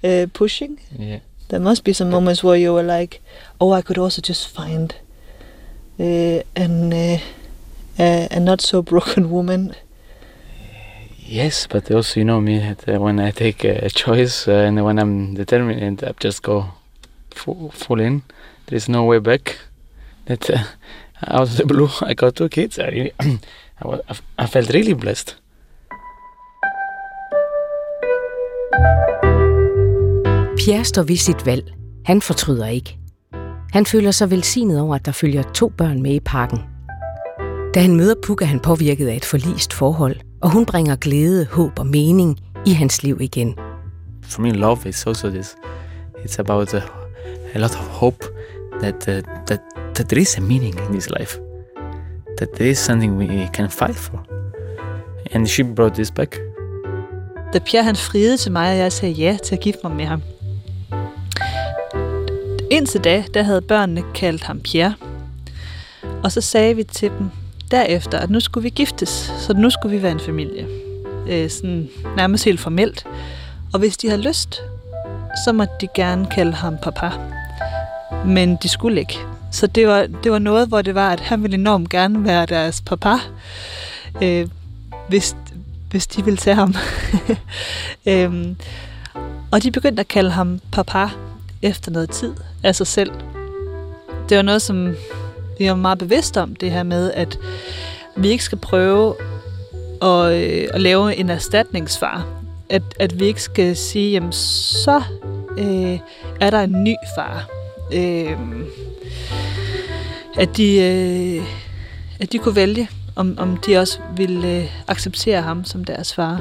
uh, 0.05 0.27
pushing. 0.33 0.79
Yeah. 0.97 1.21
There 1.49 1.61
must 1.61 1.85
be 1.85 1.93
some 1.93 2.11
moments 2.11 2.43
where 2.43 2.57
you 2.57 2.73
were 2.73 2.83
like, 2.83 3.21
"Oh, 3.61 3.73
I 3.73 3.83
could 3.83 3.99
also 3.99 4.21
just 4.21 4.49
find 4.49 4.95
uh, 5.99 6.43
an 6.55 6.93
uh, 6.93 8.29
a 8.31 8.41
not 8.41 8.61
so 8.61 8.83
broken 8.83 9.31
woman. 9.31 9.75
Yes, 11.19 11.67
but 11.67 11.91
also 11.91 12.21
you 12.21 12.25
know 12.25 12.41
me 12.41 12.59
that 12.59 12.89
uh, 12.89 13.01
when 13.01 13.19
I 13.19 13.31
take 13.31 13.65
a 13.65 13.91
choice 13.91 14.47
uh, 14.47 14.53
and 14.53 14.85
when 14.85 14.99
I'm 14.99 15.35
determined, 15.35 16.05
I 16.05 16.13
just 16.21 16.43
go 16.43 16.67
full, 17.31 17.71
full 17.71 18.01
in. 18.01 18.23
There 18.67 18.77
is 18.77 18.89
no 18.89 19.05
way 19.05 19.19
back. 19.19 19.59
That 20.27 20.49
uh, 20.51 20.65
out 21.27 21.43
of 21.43 21.57
the 21.57 21.67
blue, 21.67 21.89
I 22.03 22.15
got 22.15 22.37
two 22.37 22.49
kids. 22.49 22.79
I 22.79 22.89
really, 22.89 23.13
I, 23.85 23.89
was, 23.89 24.23
I 24.39 24.47
felt 24.47 24.71
really 24.71 24.95
blessed. 24.95 25.37
Pierre 30.57 30.85
står 30.85 31.03
ved 31.03 31.17
sit 31.17 31.47
valg. 31.47 31.75
Han 32.05 32.23
fortryder 32.23 32.67
ikke. 32.67 32.99
Han 33.73 33.87
føler 33.87 34.11
sig 34.11 34.31
velsignet 34.31 34.81
over, 34.81 34.95
at 34.95 35.07
der 35.07 35.13
følger 35.13 35.43
to 35.43 35.69
børn 35.69 36.03
med 36.03 36.15
i 36.15 36.21
parken. 36.21 36.59
Da 37.75 37.81
han 37.81 37.97
møder 37.97 38.15
Puk, 38.27 38.43
er 38.43 38.47
han 38.47 38.61
påvirket 38.61 39.09
af 39.09 39.17
et 39.17 39.25
forlist 39.25 39.73
forhold, 39.73 40.17
og 40.43 40.51
hun 40.51 40.67
bringer 40.67 40.97
glæde, 40.97 41.47
håb 41.47 41.79
og 41.79 41.87
mening 41.87 42.39
i 42.67 42.71
hans 42.71 43.03
liv 43.03 43.21
igen. 43.21 43.55
For 44.23 44.43
me, 44.43 44.51
love 44.51 44.89
is 44.89 45.07
also 45.07 45.31
this. 45.31 45.57
It's 46.25 46.39
about 46.39 46.75
a, 46.75 46.83
a 47.55 47.59
lot 47.59 47.71
of 47.71 47.87
hope 47.87 48.25
that, 48.81 49.09
uh, 49.09 49.45
that, 49.47 49.61
that 49.95 50.09
there 50.09 50.21
is 50.21 50.39
a 50.39 50.41
meaning 50.41 50.81
in 50.81 50.93
this 50.93 51.11
life. 51.21 51.39
That 52.37 52.49
there 52.51 52.71
is 52.71 52.79
something 52.79 53.19
we 53.19 53.51
can 53.55 53.71
fight 53.71 53.97
for. 53.97 54.27
And 55.33 55.47
she 55.47 55.63
brought 55.63 55.95
this 55.95 56.11
back. 56.11 56.37
Da 57.53 57.59
Pierre 57.59 57.85
han 57.85 57.97
friede 57.97 58.37
til 58.37 58.53
mig, 58.53 58.71
og 58.71 58.79
jeg 58.79 58.93
sagde 58.93 59.15
ja 59.15 59.37
til 59.45 59.55
at 59.55 59.61
gifte 59.61 59.81
mig 59.85 59.97
med 59.97 60.05
ham. 60.05 60.23
Indtil 62.71 63.05
da, 63.05 63.25
der 63.35 63.43
havde 63.43 63.61
børnene 63.61 64.03
kaldt 64.15 64.43
ham 64.43 64.61
Pierre. 64.61 64.95
Og 66.25 66.33
så 66.33 66.41
sagde 66.41 66.77
vi 66.77 66.83
til 66.83 67.11
dem 67.19 67.31
derefter, 67.71 68.19
at 68.19 68.31
nu 68.31 68.41
skulle 68.41 68.63
vi 68.63 68.71
giftes, 68.71 69.33
så 69.39 69.55
nu 69.55 69.71
skulle 69.71 69.97
vi 69.97 70.03
være 70.03 70.13
en 70.13 70.21
familie. 70.21 70.67
Øh, 71.29 71.51
sådan 71.51 71.89
nærmest 72.17 72.45
helt 72.45 72.61
formelt. 72.61 73.07
Og 73.73 73.79
hvis 73.79 73.97
de 73.97 74.09
havde 74.09 74.23
lyst, 74.23 74.63
så 75.45 75.53
måtte 75.53 75.75
de 75.81 75.89
gerne 75.95 76.27
kalde 76.27 76.53
ham 76.53 76.77
papa. 76.83 77.11
Men 78.27 78.57
de 78.63 78.69
skulle 78.69 79.01
ikke. 79.01 79.19
Så 79.57 79.67
det 79.67 79.87
var, 79.87 80.07
det 80.25 80.33
var 80.33 80.39
noget, 80.39 80.69
hvor 80.69 80.83
det 80.83 80.95
var, 80.95 81.11
at 81.11 81.21
han 81.21 81.43
ville 81.43 81.55
enormt 81.55 81.91
gerne 81.91 82.25
være 82.25 82.47
deres 82.47 82.81
papa, 82.81 83.15
øh, 84.23 84.49
hvis, 85.09 85.37
hvis 85.91 86.07
de 86.07 86.25
ville 86.25 86.37
tage 86.37 86.55
ham. 86.55 86.75
øhm, 88.09 88.57
og 89.51 89.63
de 89.63 89.71
begyndte 89.71 90.01
at 90.01 90.09
kalde 90.09 90.31
ham 90.31 90.61
papa 90.73 91.09
efter 91.63 91.91
noget 91.91 92.11
tid 92.11 92.35
af 92.63 92.77
sig 92.77 92.87
selv. 92.87 93.11
Det 94.29 94.37
var 94.37 94.43
noget, 94.43 94.63
som 94.63 94.97
vi 95.59 95.69
var 95.69 95.75
meget 95.75 95.99
bevidste 95.99 96.41
om, 96.41 96.57
det 96.57 96.71
her 96.71 96.83
med, 96.83 97.13
at 97.13 97.39
vi 98.17 98.29
ikke 98.29 98.45
skal 98.45 98.59
prøve 98.59 99.15
at, 100.03 100.33
øh, 100.33 100.69
at 100.75 100.81
lave 100.81 101.17
en 101.17 101.31
erstatningsfar. 101.31 102.27
At, 102.69 102.83
at 103.01 103.21
vi 103.21 103.25
ikke 103.25 103.43
skal 103.43 103.77
sige, 103.77 104.13
jamen 104.13 104.33
så 104.33 105.03
øh, 105.59 105.99
er 106.41 106.51
der 106.51 106.61
en 106.61 106.85
ny 106.85 106.95
far. 107.17 107.49
Øh, 107.93 108.37
at, 110.39 110.57
de, 110.57 110.79
øh, 110.79 111.47
at 112.21 112.33
de 112.33 112.39
kunne 112.39 112.57
vælge, 112.57 112.89
om, 113.17 113.35
om 113.39 113.57
de 113.57 113.77
også 113.77 113.99
ville 114.17 114.57
øh, 114.57 114.65
acceptere 114.89 115.43
ham 115.43 115.65
som 115.65 115.85
deres 115.85 116.15
far. 116.15 116.41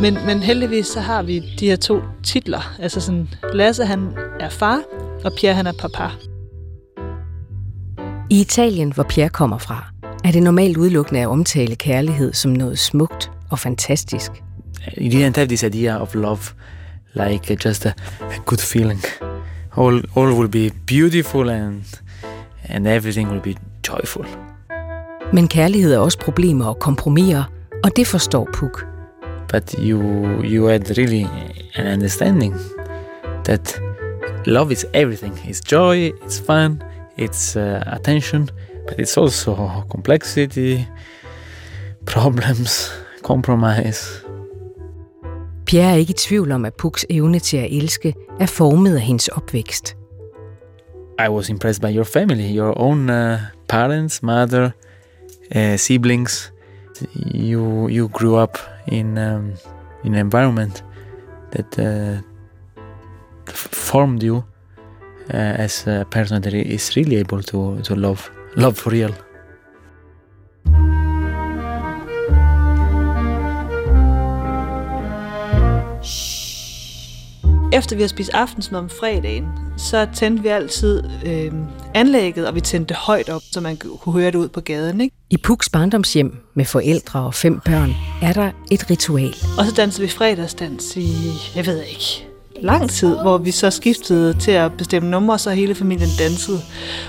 Men, 0.00 0.18
men 0.26 0.38
heldigvis 0.42 0.86
så 0.86 1.00
har 1.00 1.22
vi 1.22 1.42
de 1.60 1.66
her 1.66 1.76
to 1.76 2.00
titler. 2.22 2.74
Altså 2.78 3.00
sådan, 3.00 3.28
Lasse 3.52 3.84
han 3.84 4.08
er 4.40 4.48
far, 4.48 4.82
og 5.24 5.32
Pierre 5.32 5.54
han 5.54 5.66
er 5.66 5.72
papa. 5.72 6.08
I 8.30 8.40
Italien, 8.40 8.92
hvor 8.92 9.02
Pierre 9.02 9.28
kommer 9.28 9.58
fra, 9.58 9.86
er 10.24 10.30
det 10.32 10.42
normalt 10.42 10.76
udelukkende 10.76 11.20
at 11.20 11.26
omtale 11.26 11.76
kærlighed 11.76 12.32
som 12.32 12.50
noget 12.50 12.78
smukt 12.78 13.30
og 13.50 13.58
fantastisk. 13.58 14.30
You 14.98 15.10
didn't 15.10 15.36
have 15.36 15.46
this 15.46 15.62
idea 15.62 16.02
of 16.02 16.14
love 16.14 16.38
like 17.14 17.58
just 17.64 17.86
a, 17.86 17.92
a 18.20 18.38
good 18.46 18.58
feeling. 18.58 19.00
All, 19.76 20.04
all 20.16 20.32
will 20.32 20.48
be 20.48 20.70
beautiful 20.86 21.50
and, 21.50 21.82
and 22.70 22.86
everything 22.86 23.30
will 23.30 23.42
be 23.42 23.54
joyful. 23.88 24.26
Men 25.32 25.48
kærlighed 25.48 25.94
er 25.94 25.98
også 25.98 26.18
problemer 26.18 26.66
og 26.66 26.78
kompromiser, 26.78 27.44
og 27.84 27.96
det 27.96 28.06
forstår 28.06 28.48
Puk. 28.52 28.86
But 29.52 29.74
you, 29.78 30.00
you 30.44 30.66
had 30.66 30.98
really 30.98 31.26
an 31.74 31.86
understanding 31.86 32.54
that 33.44 33.80
love 34.46 34.72
is 34.72 34.86
everything. 34.94 35.34
It's 35.34 35.60
joy, 35.72 36.10
it's 36.10 36.40
fun, 36.46 36.82
it's 37.18 37.56
uh, 37.56 37.94
attention, 37.94 38.48
but 38.88 38.98
it's 38.98 39.20
also 39.20 39.56
complexity, 39.90 40.78
problems, 42.14 42.92
compromise. 43.30 44.30
Pierre 45.66 45.90
er 45.90 45.96
ikke 45.96 46.10
i 46.10 46.14
tvivl 46.14 46.52
om, 46.52 46.64
at 46.64 46.74
Puks 46.74 47.06
evne 47.10 47.38
til 47.38 47.56
at 47.56 47.68
elske 47.70 48.14
er 48.40 48.46
formet 48.46 48.94
af 48.94 49.00
hendes 49.00 49.28
opvækst. 49.28 49.96
I 51.20 51.28
was 51.28 51.50
impressed 51.50 51.82
by 51.82 51.90
your 51.90 52.06
family, 52.06 52.46
your 52.46 52.72
own 52.78 53.10
uh, 53.10 53.50
parents, 53.68 54.22
mother, 54.22 54.74
uh, 55.54 55.76
siblings. 55.76 56.50
You 57.14 57.88
you 57.88 58.08
grew 58.08 58.36
up 58.36 58.56
in 58.86 59.18
um, 59.18 59.52
in 60.02 60.14
an 60.14 60.20
environment 60.20 60.82
that 61.50 61.78
uh, 61.78 62.22
formed 63.52 64.22
you 64.22 64.44
uh, 65.34 65.64
as 65.66 65.86
a 65.86 66.06
person 66.10 66.40
that 66.40 66.54
is 66.54 66.96
really 66.96 67.16
able 67.16 67.42
to 67.42 67.80
to 67.82 67.94
love 67.94 68.30
love 68.56 68.78
for 68.78 68.90
real. 68.90 69.14
Efter 77.72 77.96
vi 77.96 78.02
har 78.02 78.08
spist 78.08 78.30
aftensmad 78.34 78.80
om 78.80 78.88
fredagen, 78.88 79.44
så 79.76 80.06
tændte 80.14 80.42
vi 80.42 80.48
altid 80.48 81.02
øh, 81.26 81.52
anlægget, 81.94 82.46
og 82.48 82.54
vi 82.54 82.60
tændte 82.60 82.88
det 82.88 82.96
højt 82.96 83.28
op, 83.28 83.42
så 83.52 83.60
man 83.60 83.76
kunne 83.76 84.12
høre 84.12 84.26
det 84.26 84.34
ud 84.34 84.48
på 84.48 84.60
gaden. 84.60 85.00
Ikke? 85.00 85.16
I 85.30 85.36
Puks 85.36 85.68
barndomshjem 85.68 86.36
med 86.54 86.64
forældre 86.64 87.20
og 87.20 87.34
fem 87.34 87.60
børn 87.60 87.94
er 88.22 88.32
der 88.32 88.50
et 88.70 88.90
ritual. 88.90 89.34
Og 89.58 89.66
så 89.66 89.74
dansede 89.76 90.02
vi 90.02 90.08
fredagsdans 90.08 90.96
i, 90.96 91.14
jeg 91.56 91.66
ved 91.66 91.82
ikke, 91.82 92.26
lang 92.60 92.90
tid, 92.90 93.16
hvor 93.16 93.38
vi 93.38 93.50
så 93.50 93.70
skiftede 93.70 94.34
til 94.34 94.50
at 94.50 94.72
bestemme 94.72 95.10
numre, 95.10 95.38
så 95.38 95.50
hele 95.50 95.74
familien 95.74 96.10
dansede. 96.18 96.60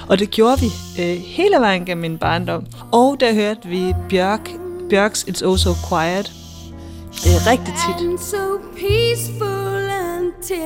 Og 0.07 0.19
det 0.19 0.31
gjorde 0.31 0.59
vi 0.59 0.67
øh, 0.99 1.17
hele 1.17 1.55
vejen 1.59 1.85
gennem 1.85 2.01
min 2.01 2.17
barndom. 2.17 2.65
Og 2.91 3.17
der 3.19 3.33
hørte 3.33 3.67
vi 3.69 3.93
Bjørk, 4.09 4.49
Bjørks 4.89 5.23
It's 5.23 5.45
Oh 5.45 5.57
So 5.57 5.69
Quiet. 5.89 6.31
Det 7.23 7.31
er 7.35 7.51
rigtig 7.51 7.73
tit. 7.73 8.21
so 8.21 8.37
peaceful 8.79 9.71
until 10.21 10.57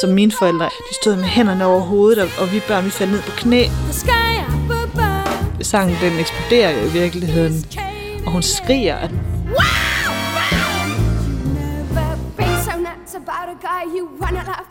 Så 0.00 0.06
mine 0.06 0.32
forældre, 0.38 0.64
de 0.64 0.94
stod 1.02 1.16
med 1.16 1.24
hænderne 1.24 1.66
over 1.66 1.80
hovedet, 1.80 2.18
og- 2.22 2.28
og 2.38 2.52
vi 2.52 2.60
børn, 2.68 2.84
vi 2.84 2.90
faldt 2.90 3.12
ned 3.12 3.22
på 3.22 3.30
knæ. 3.36 3.64
Sangen, 5.62 5.96
den 6.00 6.18
eksploderer 6.18 6.70
jo 6.70 6.86
i 6.88 6.92
virkeligheden. 6.92 7.64
Og 8.26 8.32
hun 8.32 8.42
skriger, 8.42 8.96
at 8.96 9.10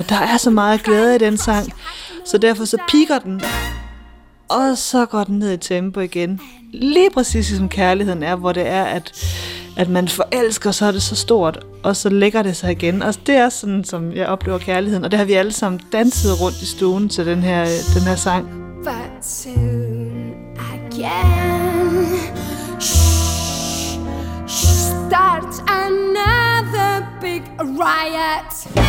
der 0.10 0.16
er 0.20 0.38
så 0.38 0.50
meget 0.50 0.84
glæde 0.84 1.16
i 1.16 1.18
den 1.18 1.38
sang. 1.38 1.74
Så 2.25 2.38
derfor 2.38 2.66
så 2.66 2.78
piker 2.90 3.20
den, 3.20 3.42
og 4.50 4.78
så 4.78 5.06
går 5.06 5.24
den 5.24 5.40
ned 5.40 5.52
i 5.54 5.58
tempo 5.58 6.00
igen. 6.00 6.40
Lige 6.74 7.10
præcis 7.10 7.48
som 7.48 7.70
kærligheden 7.70 8.24
er, 8.24 8.36
hvor 8.36 8.52
det 8.52 8.68
er, 8.68 8.84
at, 8.84 9.12
at 9.77 9.89
man 9.89 10.08
forelsker, 10.08 10.72
så 10.72 10.86
er 10.86 10.91
det 10.91 11.01
så 11.01 11.15
stort, 11.15 11.65
og 11.84 11.96
så 11.96 12.10
lægger 12.10 12.44
det 12.44 12.55
sig 12.55 12.72
igen. 12.72 13.01
Og 13.01 13.13
det 13.27 13.36
er 13.36 13.50
sådan, 13.50 13.84
som 13.84 14.12
jeg 14.12 14.27
oplever 14.27 14.58
kærligheden. 14.58 15.03
Og 15.03 15.12
det 15.12 15.20
har 15.20 15.25
vi 15.25 15.34
alle 15.34 15.51
sammen 15.51 15.82
danset 15.91 16.41
rundt 16.41 16.62
i 16.62 16.65
stuen 16.65 17.10
til 17.10 17.25
den 17.25 17.44
her, 17.44 17.65
den 17.94 18.01
her 18.01 18.15
sang. 18.15 18.48
But 18.84 19.25
soon 19.25 20.34
again, 20.58 22.05
shh, 22.79 24.00
starts 25.08 25.60
another 25.67 27.05
big 27.22 27.44
riot. 27.60 28.86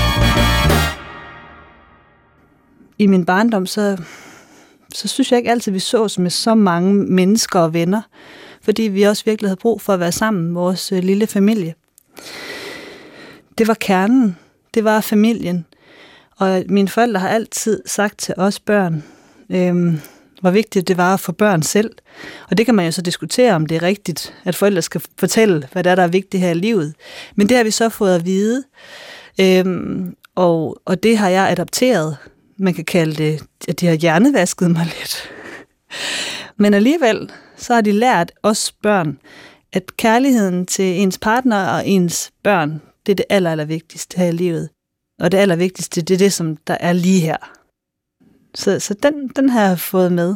I 2.98 3.06
min 3.06 3.24
barndom, 3.24 3.66
så, 3.66 3.96
så 4.94 5.08
synes 5.08 5.30
jeg 5.30 5.38
ikke 5.38 5.50
altid, 5.50 5.72
vi 5.72 5.78
sås 5.78 6.18
med 6.18 6.30
så 6.30 6.54
mange 6.54 6.94
mennesker 6.94 7.60
og 7.60 7.74
venner. 7.74 8.02
Fordi 8.66 8.82
vi 8.82 9.02
også 9.02 9.24
virkelig 9.24 9.48
havde 9.48 9.60
brug 9.60 9.80
for 9.80 9.92
at 9.92 10.00
være 10.00 10.12
sammen, 10.12 10.54
vores 10.54 10.92
øh, 10.92 11.02
lille 11.02 11.26
familie. 11.26 11.74
Det 13.58 13.68
var 13.68 13.74
kernen. 13.74 14.36
Det 14.74 14.84
var 14.84 15.00
familien. 15.00 15.66
Og 16.36 16.62
mine 16.68 16.88
forældre 16.88 17.20
har 17.20 17.28
altid 17.28 17.82
sagt 17.86 18.18
til 18.18 18.34
os 18.36 18.60
børn, 18.60 19.04
øhm, 19.50 20.00
hvor 20.40 20.50
vigtigt 20.50 20.88
det 20.88 20.96
var 20.96 21.14
at 21.14 21.20
få 21.20 21.32
børn 21.32 21.62
selv. 21.62 21.90
Og 22.50 22.58
det 22.58 22.66
kan 22.66 22.74
man 22.74 22.84
jo 22.84 22.90
så 22.90 23.02
diskutere, 23.02 23.54
om 23.54 23.66
det 23.66 23.76
er 23.76 23.82
rigtigt, 23.82 24.34
at 24.44 24.54
forældre 24.54 24.82
skal 24.82 25.02
fortælle, 25.18 25.68
hvad 25.72 25.84
der 25.84 25.90
er, 25.90 25.94
der 25.94 26.02
er 26.02 26.08
vigtigt 26.08 26.42
her 26.42 26.50
i 26.50 26.54
livet. 26.54 26.94
Men 27.34 27.48
det 27.48 27.56
har 27.56 27.64
vi 27.64 27.70
så 27.70 27.88
fået 27.88 28.14
at 28.14 28.24
vide. 28.24 28.64
Øhm, 29.40 30.16
og, 30.34 30.80
og 30.84 31.02
det 31.02 31.18
har 31.18 31.28
jeg 31.28 31.50
adopteret. 31.50 32.16
Man 32.56 32.74
kan 32.74 32.84
kalde 32.84 33.14
det, 33.14 33.42
at 33.68 33.80
de 33.80 33.86
har 33.86 33.94
hjernevasket 33.94 34.70
mig 34.70 34.84
lidt. 34.84 35.30
Men 36.56 36.74
alligevel, 36.74 37.32
så 37.56 37.74
har 37.74 37.80
de 37.80 37.92
lært 37.92 38.32
os 38.42 38.72
børn, 38.82 39.18
at 39.72 39.96
kærligheden 39.96 40.66
til 40.66 41.00
ens 41.00 41.18
partner 41.18 41.66
og 41.66 41.86
ens 41.86 42.30
børn, 42.42 42.82
det 43.06 43.12
er 43.12 43.16
det 43.16 43.24
aller, 43.28 43.50
aller 43.50 43.64
vigtigste 43.64 44.18
her 44.18 44.26
i 44.26 44.32
livet. 44.32 44.68
Og 45.20 45.32
det 45.32 45.38
allervigtigste, 45.38 46.02
det 46.02 46.14
er 46.14 46.18
det, 46.18 46.32
som 46.32 46.56
der 46.56 46.76
er 46.80 46.92
lige 46.92 47.20
her. 47.20 47.36
Så, 48.54 48.80
så 48.80 48.94
den, 49.02 49.28
den 49.36 49.48
har 49.48 49.68
jeg 49.68 49.78
fået 49.78 50.12
med. 50.12 50.34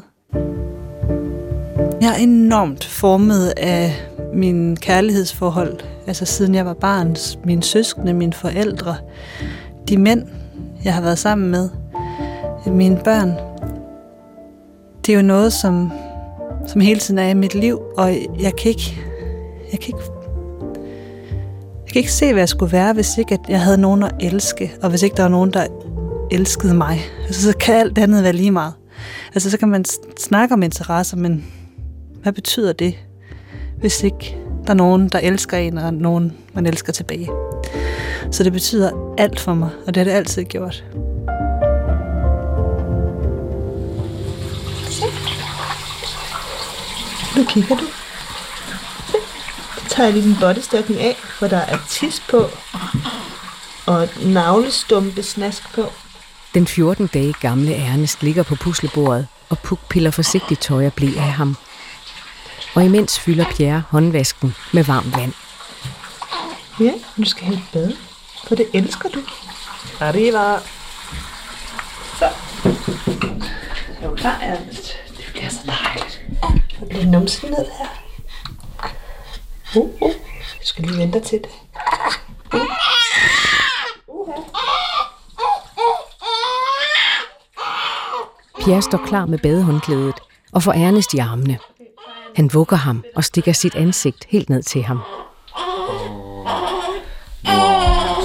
Jeg 2.00 2.10
er 2.10 2.16
enormt 2.18 2.84
formet 2.84 3.52
af 3.56 4.06
min 4.34 4.76
kærlighedsforhold, 4.76 5.80
altså 6.06 6.24
siden 6.24 6.54
jeg 6.54 6.66
var 6.66 6.74
barn, 6.74 7.16
mine 7.44 7.62
søskende, 7.62 8.14
mine 8.14 8.32
forældre, 8.32 8.96
de 9.88 9.98
mænd, 9.98 10.26
jeg 10.84 10.94
har 10.94 11.00
været 11.02 11.18
sammen 11.18 11.50
med, 11.50 11.68
mine 12.66 13.00
børn. 13.04 13.49
Det 15.10 15.16
er 15.16 15.20
jo 15.20 15.26
noget, 15.26 15.52
som, 15.52 15.92
som 16.66 16.80
hele 16.80 17.00
tiden 17.00 17.18
er 17.18 17.28
i 17.28 17.34
mit 17.34 17.54
liv, 17.54 17.80
og 17.96 18.12
jeg 18.40 18.56
kan 18.56 18.68
ikke, 18.68 19.00
jeg 19.72 19.80
kan 19.80 19.88
ikke, 19.88 20.10
jeg 21.84 21.92
kan 21.92 22.00
ikke 22.00 22.12
se, 22.12 22.32
hvad 22.32 22.40
jeg 22.40 22.48
skulle 22.48 22.72
være, 22.72 22.92
hvis 22.92 23.18
ikke 23.18 23.34
at 23.34 23.40
jeg 23.48 23.60
havde 23.60 23.78
nogen 23.78 24.02
at 24.02 24.14
elske, 24.20 24.72
og 24.82 24.90
hvis 24.90 25.02
ikke 25.02 25.16
der 25.16 25.22
var 25.22 25.30
nogen, 25.30 25.52
der 25.52 25.66
elskede 26.30 26.74
mig. 26.74 27.00
Altså, 27.26 27.42
så 27.42 27.56
kan 27.56 27.74
alt 27.74 27.98
andet 27.98 28.22
være 28.22 28.32
lige 28.32 28.50
meget. 28.50 28.72
Altså, 29.34 29.50
så 29.50 29.58
kan 29.58 29.68
man 29.68 29.84
snakke 30.18 30.54
om 30.54 30.62
interesser, 30.62 31.16
men 31.16 31.44
hvad 32.22 32.32
betyder 32.32 32.72
det, 32.72 32.94
hvis 33.80 34.02
ikke 34.02 34.36
der 34.66 34.70
er 34.70 34.76
nogen, 34.76 35.08
der 35.08 35.18
elsker 35.18 35.56
en, 35.56 35.78
og 35.78 35.94
nogen, 35.94 36.32
man 36.54 36.66
elsker 36.66 36.92
tilbage? 36.92 37.28
Så 38.30 38.44
det 38.44 38.52
betyder 38.52 39.14
alt 39.18 39.40
for 39.40 39.54
mig, 39.54 39.70
og 39.86 39.94
det 39.94 39.96
har 39.96 40.04
det 40.04 40.16
altid 40.16 40.44
gjort. 40.44 40.84
Nu 47.36 47.44
kigger 47.44 47.76
du. 47.76 47.84
Så 49.06 49.16
tager 49.88 50.06
jeg 50.06 50.12
lige 50.12 50.24
din 50.24 50.36
bodystocking 50.40 51.00
af, 51.00 51.16
hvor 51.38 51.48
der 51.48 51.58
er 51.58 51.78
tis 51.88 52.22
på, 52.30 52.50
og 53.86 54.08
navlestumpe 54.22 55.22
snask 55.22 55.74
på. 55.74 55.92
Den 56.54 56.66
14 56.66 57.06
dage 57.06 57.34
gamle 57.40 57.74
Ernest 57.74 58.22
ligger 58.22 58.42
på 58.42 58.54
puslebordet, 58.54 59.26
og 59.48 59.58
Puk 59.58 59.78
piller 59.88 60.10
forsigtigt 60.10 60.60
tøj 60.60 60.86
og 60.86 60.92
blæ 60.92 61.06
af 61.06 61.32
ham. 61.32 61.56
Og 62.74 62.84
imens 62.84 63.18
fylder 63.20 63.44
Pierre 63.56 63.82
håndvasken 63.88 64.54
med 64.72 64.84
varmt 64.84 65.16
vand. 65.16 65.32
Ja, 66.80 66.92
du 67.16 67.24
skal 67.24 67.44
have 67.44 67.56
et 67.56 67.62
bad, 67.72 67.92
for 68.48 68.54
det 68.54 68.66
elsker 68.74 69.08
du. 69.08 69.20
Arriva. 70.00 70.58
Så. 72.18 72.24
Er 74.02 74.08
du 74.08 74.14
klar, 74.16 74.38
Ernest? 74.42 74.92
Det 75.16 75.24
bliver 75.32 75.48
så 75.48 75.58
dejligt. 75.66 75.89
Så 76.80 76.86
bliver 76.86 77.04
numsen 77.06 77.50
ned 77.50 77.66
her. 77.78 77.86
Uh, 79.76 79.90
uh. 80.00 80.10
Jeg 80.58 80.66
skal 80.66 80.84
lige 80.84 80.98
vente 80.98 81.20
til 81.20 81.38
det. 81.38 81.50
Uh. 82.52 82.66
Pierre 88.64 88.82
står 88.82 88.98
klar 89.06 89.26
med 89.26 89.38
badehåndklædet 89.38 90.14
og 90.52 90.62
får 90.62 90.72
Ernest 90.72 91.14
i 91.14 91.18
armene. 91.18 91.58
Han 92.36 92.50
vugger 92.52 92.76
ham 92.76 93.04
og 93.16 93.24
stikker 93.24 93.52
sit 93.52 93.74
ansigt 93.74 94.26
helt 94.28 94.50
ned 94.50 94.62
til 94.62 94.82
ham. 94.82 95.00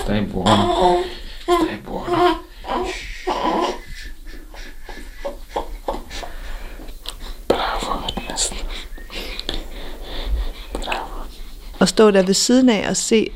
Stay 0.04 0.34
warm. 0.34 1.04
Stay 1.44 1.88
warm. 1.88 2.36
Bravo, 7.48 7.94
Ernest. 8.18 8.54
At 11.82 11.85
stå 11.96 12.12
der 12.12 12.24
ved 12.24 12.34
siden 12.34 12.70
af 12.70 12.90
og 12.90 12.98
se, 12.98 13.32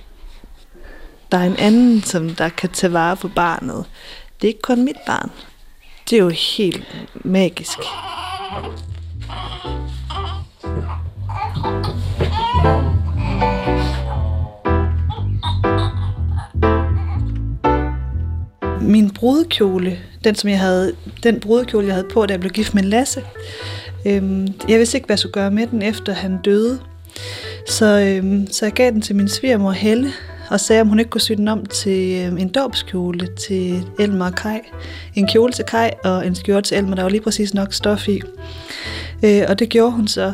der 1.31 1.37
er 1.37 1.43
en 1.43 1.55
anden, 1.57 2.03
som 2.03 2.29
der 2.29 2.49
kan 2.49 2.69
tage 2.69 2.93
vare 2.93 3.15
på 3.15 3.27
barnet. 3.27 3.85
Det 4.41 4.47
er 4.47 4.47
ikke 4.47 4.61
kun 4.61 4.85
mit 4.85 4.95
barn. 5.07 5.31
Det 6.09 6.15
er 6.15 6.23
jo 6.23 6.29
helt 6.29 6.87
magisk. 7.13 7.77
Min 18.81 19.09
brudekjole, 19.09 19.99
den 20.23 20.35
som 20.35 20.49
jeg 20.49 20.59
havde, 20.59 20.95
den 21.23 21.39
brudekjole 21.39 21.87
jeg 21.87 21.95
havde 21.95 22.07
på, 22.13 22.25
da 22.25 22.31
jeg 22.31 22.39
blev 22.39 22.51
gift 22.51 22.73
med 22.73 22.83
Lasse. 22.83 23.23
Øhm, 24.05 24.47
jeg 24.67 24.79
vidste 24.79 24.97
ikke, 24.97 25.05
hvad 25.05 25.13
jeg 25.13 25.19
skulle 25.19 25.33
gøre 25.33 25.51
med 25.51 25.67
den, 25.67 25.81
efter 25.81 26.13
han 26.13 26.41
døde. 26.41 26.79
Så, 27.67 27.99
øhm, 27.99 28.47
så 28.51 28.65
jeg 28.65 28.73
gav 28.73 28.91
den 28.91 29.01
til 29.01 29.15
min 29.15 29.27
svigermor 29.27 29.71
Helle, 29.71 30.11
og 30.49 30.59
sagde, 30.59 30.81
om 30.81 30.87
hun 30.87 30.99
ikke 30.99 31.11
kunne 31.11 31.21
sy 31.21 31.31
den 31.31 31.47
om 31.47 31.65
til 31.65 32.25
øhm, 32.25 32.37
en 32.37 32.49
dåbskjole 32.49 33.27
til 33.35 33.85
Elmer 33.99 34.25
og 34.25 34.35
Kai. 34.35 34.59
En 35.15 35.27
kjole 35.27 35.53
til 35.53 35.65
Kai 35.65 35.89
og 36.03 36.27
en 36.27 36.35
skjorte 36.35 36.67
til 36.67 36.77
Elmer, 36.77 36.95
der 36.95 37.03
var 37.03 37.09
lige 37.09 37.21
præcis 37.21 37.53
nok 37.53 37.73
stof 37.73 38.07
i. 38.07 38.21
Øh, 39.23 39.41
og 39.47 39.59
det 39.59 39.69
gjorde 39.69 39.91
hun 39.91 40.07
så. 40.07 40.33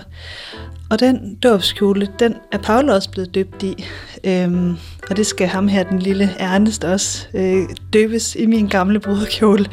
Og 0.90 1.00
den 1.00 1.36
dåbskjole, 1.36 2.08
den 2.20 2.36
er 2.52 2.58
Paul 2.58 2.90
også 2.90 3.10
blevet 3.10 3.36
døbt 3.36 3.64
i. 3.64 3.86
Øhm, 4.24 4.78
og 5.10 5.18
det 5.18 5.26
skal 5.26 5.48
ham 5.48 5.68
her, 5.68 5.84
den 5.84 6.00
lille 6.00 6.30
Ernest, 6.40 6.84
også 6.84 7.28
øh, 7.34 7.64
døbes 7.94 8.36
i 8.36 8.46
min 8.46 8.68
gamle 8.68 9.00
brudekjole 9.00 9.66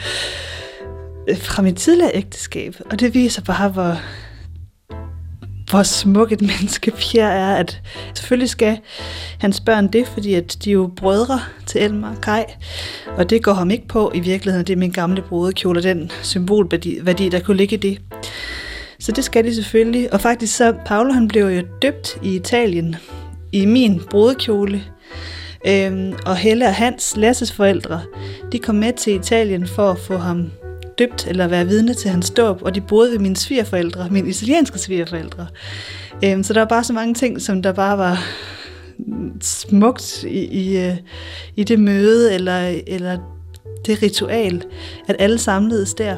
øh, 1.29 1.39
fra 1.39 1.63
mit 1.63 1.77
tidligere 1.77 2.11
ægteskab. 2.15 2.77
Og 2.91 3.01
det 3.01 3.15
viser 3.15 3.43
bare, 3.43 3.69
hvor, 3.69 4.01
hvor 5.73 5.83
smuk 5.83 6.33
et 6.33 6.41
menneske 6.51 6.91
Pierre 6.91 7.33
er, 7.33 7.57
at 7.57 7.81
selvfølgelig 8.15 8.49
skal 8.49 8.79
hans 9.39 9.61
børn 9.61 9.89
det, 9.89 10.07
fordi 10.07 10.35
at 10.35 10.57
de 10.65 10.71
er 10.71 10.75
jo 10.75 10.91
brødre 10.97 11.41
til 11.67 11.83
Elmer 11.83 12.09
og 12.09 12.21
Kai, 12.21 12.45
og 13.17 13.31
det 13.31 13.43
går 13.43 13.53
ham 13.53 13.71
ikke 13.71 13.89
på 13.89 14.13
i 14.15 14.21
virkeligheden, 14.21 14.67
det 14.67 14.73
er 14.73 14.77
min 14.77 14.91
gamle 14.91 15.23
brudekjole, 15.23 15.81
og 15.81 15.83
den 15.83 16.11
symbolværdi, 16.23 16.99
værdi, 17.03 17.29
der 17.29 17.41
kunne 17.41 17.57
ligge 17.57 17.77
i 17.77 17.79
det. 17.79 18.01
Så 19.01 19.13
det 19.13 19.25
skal 19.25 19.45
de 19.45 19.55
selvfølgelig. 19.55 20.13
Og 20.13 20.21
faktisk 20.21 20.57
så, 20.57 20.75
Paolo 20.87 21.13
han 21.13 21.29
blev 21.29 21.47
jo 21.47 21.63
døbt 21.83 22.19
i 22.23 22.35
Italien 22.37 22.97
i 23.53 23.67
min 23.67 24.01
brudekjole. 24.11 24.85
Øhm, 25.67 26.13
og 26.27 26.37
Helle 26.37 26.67
og 26.67 26.75
Hans, 26.75 27.17
Lasses 27.17 27.53
forældre, 27.53 28.03
de 28.53 28.59
kom 28.59 28.75
med 28.75 28.93
til 28.93 29.15
Italien 29.15 29.67
for 29.67 29.91
at 29.91 29.99
få 29.99 30.17
ham 30.17 30.51
døbt 31.03 31.27
eller 31.27 31.47
være 31.47 31.67
vidne 31.67 31.95
til 31.95 32.11
hans 32.11 32.31
dåb, 32.31 32.63
og 32.63 32.75
de 32.75 32.81
boede 32.81 33.13
ved 33.13 33.19
mine 33.19 33.37
svigerforældre, 33.37 34.09
mine 34.11 34.29
italienske 34.29 34.79
svigerforældre. 34.79 35.47
Øhm, 36.25 36.43
så 36.43 36.53
der 36.53 36.61
var 36.61 36.69
bare 36.69 36.85
så 36.85 36.93
mange 36.93 37.15
ting, 37.15 37.43
som 37.43 37.63
der 37.63 37.73
bare 37.73 37.99
var 37.99 38.25
smukt 39.41 40.25
i, 40.25 40.45
i, 40.45 40.79
øh, 40.79 40.97
i 41.57 41.65
det 41.65 41.81
møde, 41.81 42.35
eller, 42.35 42.81
eller 42.87 43.19
det 43.87 44.03
ritual, 44.03 44.65
at 45.09 45.17
alle 45.19 45.39
samledes 45.39 45.95
der. 45.95 46.17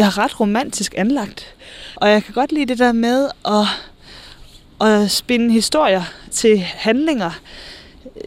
Jeg 0.00 0.06
er 0.06 0.18
ret 0.18 0.40
romantisk 0.40 0.94
anlagt. 0.96 1.54
Og 1.96 2.10
jeg 2.10 2.24
kan 2.24 2.34
godt 2.34 2.52
lide 2.52 2.66
det 2.66 2.78
der 2.78 2.92
med 2.92 3.28
at, 3.46 3.66
at 4.88 5.10
spinde 5.10 5.52
historier 5.52 6.02
til 6.30 6.58
handlinger. 6.58 7.30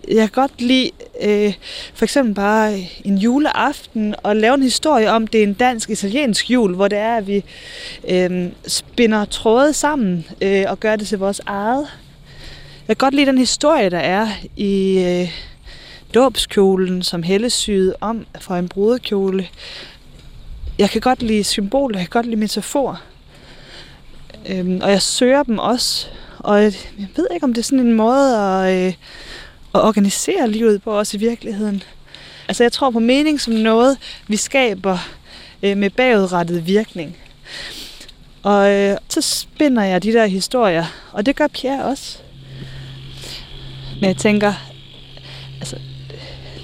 Jeg 0.08 0.18
kan 0.18 0.30
godt 0.30 0.62
lide 0.62 0.92
øh, 1.22 1.54
for 1.94 2.06
eksempel 2.06 2.36
bare 2.36 2.88
en 3.04 3.18
juleaften 3.18 4.16
og 4.24 4.36
lave 4.36 4.54
en 4.54 4.64
historie 4.64 5.12
om, 5.12 5.28
det 5.28 5.40
er 5.40 5.44
en 5.44 5.54
dansk-italiensk 5.54 6.52
jul, 6.52 6.76
hvor 6.76 6.88
det 6.88 6.98
er, 6.98 7.16
at 7.16 7.28
vi 7.28 7.44
øh, 8.10 8.50
spinder 8.68 9.26
tråde 9.26 9.74
sammen 9.74 10.26
øh, 10.42 10.66
og 10.68 10.80
gør 10.80 10.96
det 10.96 11.08
til 11.08 11.18
vores 11.18 11.42
eget. 11.46 11.88
Jeg 12.88 12.98
kan 12.98 13.06
godt 13.06 13.14
lide 13.14 13.26
den 13.26 13.38
historie, 13.38 13.90
der 13.90 14.00
er 14.00 14.28
i 14.58 15.00
øh, 15.00 15.32
dåbskjolen, 16.14 17.04
som 17.04 17.24
Helle 17.24 17.50
syede 17.50 17.96
om 18.02 18.26
for 18.40 18.56
en 18.56 18.70
brudekjole 18.70 19.48
jeg 20.80 20.90
kan 20.90 21.02
godt 21.02 21.24
lide 21.24 21.44
symboler, 21.44 22.00
jeg 22.00 22.08
kan 22.08 22.22
godt 22.22 22.26
lide 22.26 22.40
metaforer. 22.40 22.96
Øhm, 24.50 24.80
og 24.84 24.92
jeg 24.92 25.02
søger 25.02 25.44
dem 25.44 25.58
også. 25.58 26.08
Og 26.40 26.64
jeg 26.64 26.74
ved 27.16 27.28
ikke, 27.34 27.44
om 27.44 27.54
det 27.54 27.62
er 27.62 27.64
sådan 27.64 27.80
en 27.80 27.94
måde 27.94 28.38
at, 28.38 28.88
øh, 28.88 28.94
at 29.76 29.82
organisere 29.82 30.50
livet 30.50 30.84
på 30.84 30.92
også 31.00 31.18
i 31.18 31.20
virkeligheden. 31.20 31.84
Altså 32.48 32.64
jeg 32.64 32.72
tror 32.72 32.92
på 32.92 33.00
mening 33.00 33.42
som 33.42 33.54
noget, 33.54 33.98
vi 34.28 34.38
skaber 34.38 34.98
øh, 35.64 35.78
med 35.78 35.90
bagudrettet 35.90 36.68
virkning. 36.68 37.18
Og 38.44 38.72
øh, 38.72 38.98
så 39.10 39.22
spinder 39.22 39.84
jeg 39.84 40.04
de 40.04 40.14
der 40.14 40.26
historier, 40.26 40.86
og 41.12 41.26
det 41.26 41.36
gør 41.36 41.48
Pierre 41.48 41.86
også. 41.86 42.18
Men 44.02 44.08
jeg 44.08 44.18
tænker, 44.18 44.54
altså, 45.60 45.78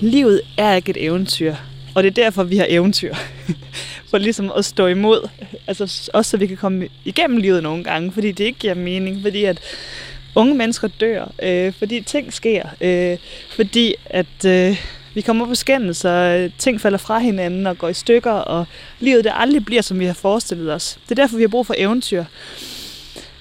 livet 0.01 0.41
er 0.57 0.73
ikke 0.73 0.89
et 0.89 1.05
eventyr, 1.05 1.55
og 1.95 2.03
det 2.03 2.09
er 2.09 2.23
derfor, 2.23 2.43
vi 2.43 2.57
har 2.57 2.65
eventyr. 2.69 3.15
for 4.09 4.17
ligesom 4.17 4.51
at 4.57 4.65
stå 4.65 4.87
imod. 4.87 5.29
Altså 5.67 6.09
også 6.13 6.31
så 6.31 6.37
vi 6.37 6.47
kan 6.47 6.57
komme 6.57 6.87
igennem 7.05 7.37
livet 7.37 7.63
nogle 7.63 7.83
gange, 7.83 8.11
fordi 8.11 8.31
det 8.31 8.43
ikke 8.43 8.59
giver 8.59 8.73
mening. 8.73 9.21
Fordi 9.21 9.43
at 9.43 9.61
unge 10.35 10.55
mennesker 10.55 10.87
dør, 10.87 11.31
øh, 11.43 11.73
fordi 11.73 12.01
ting 12.01 12.33
sker, 12.33 12.63
øh, 12.81 13.17
fordi 13.55 13.95
at 14.05 14.45
øh, 14.45 14.77
vi 15.13 15.21
kommer 15.21 15.45
på 15.45 15.55
skændelser, 15.55 16.49
ting 16.57 16.81
falder 16.81 16.97
fra 16.97 17.19
hinanden 17.19 17.67
og 17.67 17.77
går 17.77 17.89
i 17.89 17.93
stykker, 17.93 18.31
og 18.31 18.65
livet 18.99 19.23
det 19.23 19.31
aldrig 19.35 19.65
bliver, 19.65 19.81
som 19.81 19.99
vi 19.99 20.05
har 20.05 20.13
forestillet 20.13 20.73
os. 20.73 20.99
Det 21.03 21.11
er 21.11 21.23
derfor, 21.23 21.35
vi 21.35 21.43
har 21.43 21.47
brug 21.47 21.65
for 21.65 21.75
eventyr, 21.77 22.23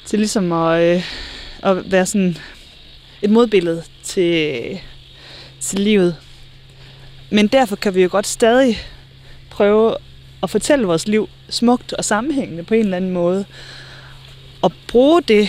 til 0.05 0.19
ligesom 0.19 0.53
at, 0.53 0.83
øh, 0.83 1.05
at 1.63 1.93
være 1.93 2.07
sådan 2.07 2.37
et 3.23 3.31
modbillede 3.31 3.83
til, 4.03 4.81
til 5.61 5.81
livet. 5.81 6.17
Men 7.31 7.47
derfor 7.47 7.77
kan 7.77 7.95
vi 7.95 8.03
jo 8.03 8.09
godt 8.13 8.27
stadig 8.27 8.79
prøve 9.51 9.97
at 10.43 10.51
fortælle 10.51 10.87
vores 10.87 11.09
liv 11.09 11.29
smukt 11.49 11.93
og 11.93 12.05
sammenhængende 12.05 12.63
på 12.63 12.75
en 12.75 12.81
eller 12.81 12.97
anden 12.97 13.11
måde. 13.11 13.45
Og 14.63 14.73
bruge 14.89 15.23
det, 15.23 15.49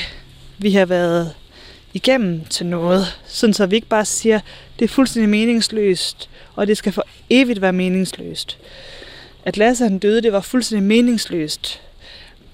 vi 0.58 0.72
har 0.72 0.86
været 0.86 1.34
igennem 1.94 2.46
til 2.46 2.66
noget. 2.66 3.20
Sådan 3.26 3.54
så 3.54 3.66
vi 3.66 3.76
ikke 3.76 3.88
bare 3.88 4.06
siger, 4.06 4.40
det 4.80 4.86
er 4.86 4.90
fuldstændig 4.90 5.30
meningsløst, 5.30 6.30
og 6.56 6.68
det 6.68 6.78
skal 6.78 6.92
for 6.92 7.04
evigt 7.30 7.62
være 7.62 7.74
meningsløst. 7.74 8.58
At 9.46 9.58
Lasse 9.58 9.84
han 9.84 10.00
døde, 10.00 10.22
det 10.22 10.34
var 10.34 10.42
fuldstændig 10.42 10.88
meningsløst. 10.88 11.82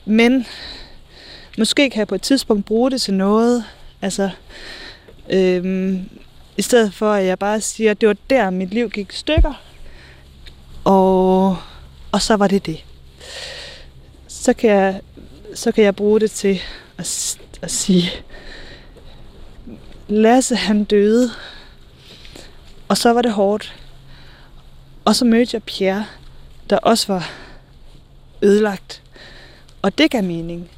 Men 0.06 0.46
måske 1.58 1.90
kan 1.90 2.00
jeg 2.00 2.08
på 2.08 2.16
et 2.16 2.22
tidspunkt 2.22 2.66
bruge 2.66 2.92
det 2.92 3.02
til 3.02 3.14
noget. 3.14 3.64
Altså, 4.02 4.30
øhm, 5.30 6.10
i 6.58 6.62
stedet 6.62 6.94
for 6.94 7.12
at 7.12 7.26
jeg 7.26 7.40
bare 7.40 7.62
siger, 7.62 7.92
at 7.92 8.02
det 8.02 8.08
var 8.10 8.16
der, 8.30 8.50
mit 8.50 8.74
liv 8.74 8.90
gik 8.90 9.14
i 9.14 9.16
stykker. 9.16 9.62
Og, 10.84 11.58
og 12.16 12.22
så 12.22 12.36
var 12.36 12.48
det 12.48 12.66
det. 12.66 12.84
Så 14.28 14.54
kan 14.54 14.70
jeg, 14.70 15.02
så 15.56 15.72
kan 15.72 15.84
jeg 15.84 15.96
bruge 15.96 16.20
det 16.20 16.32
til 16.32 16.62
at, 16.98 17.38
at 17.62 17.72
sige, 17.72 18.12
Lasse 20.08 20.56
han 20.56 20.84
døde, 20.84 21.32
og 22.88 22.98
så 22.98 23.14
var 23.14 23.22
det 23.22 23.32
hårdt. 23.32 23.76
Og 25.06 25.16
så 25.16 25.26
mødte 25.26 25.56
jeg 25.56 25.64
Pierre, 25.64 26.06
der 26.70 26.78
også 26.78 27.14
var 27.14 27.32
ødelagt. 28.42 29.02
Og 29.82 29.98
det 29.98 30.12
gav 30.12 30.24
mening. 30.24 30.70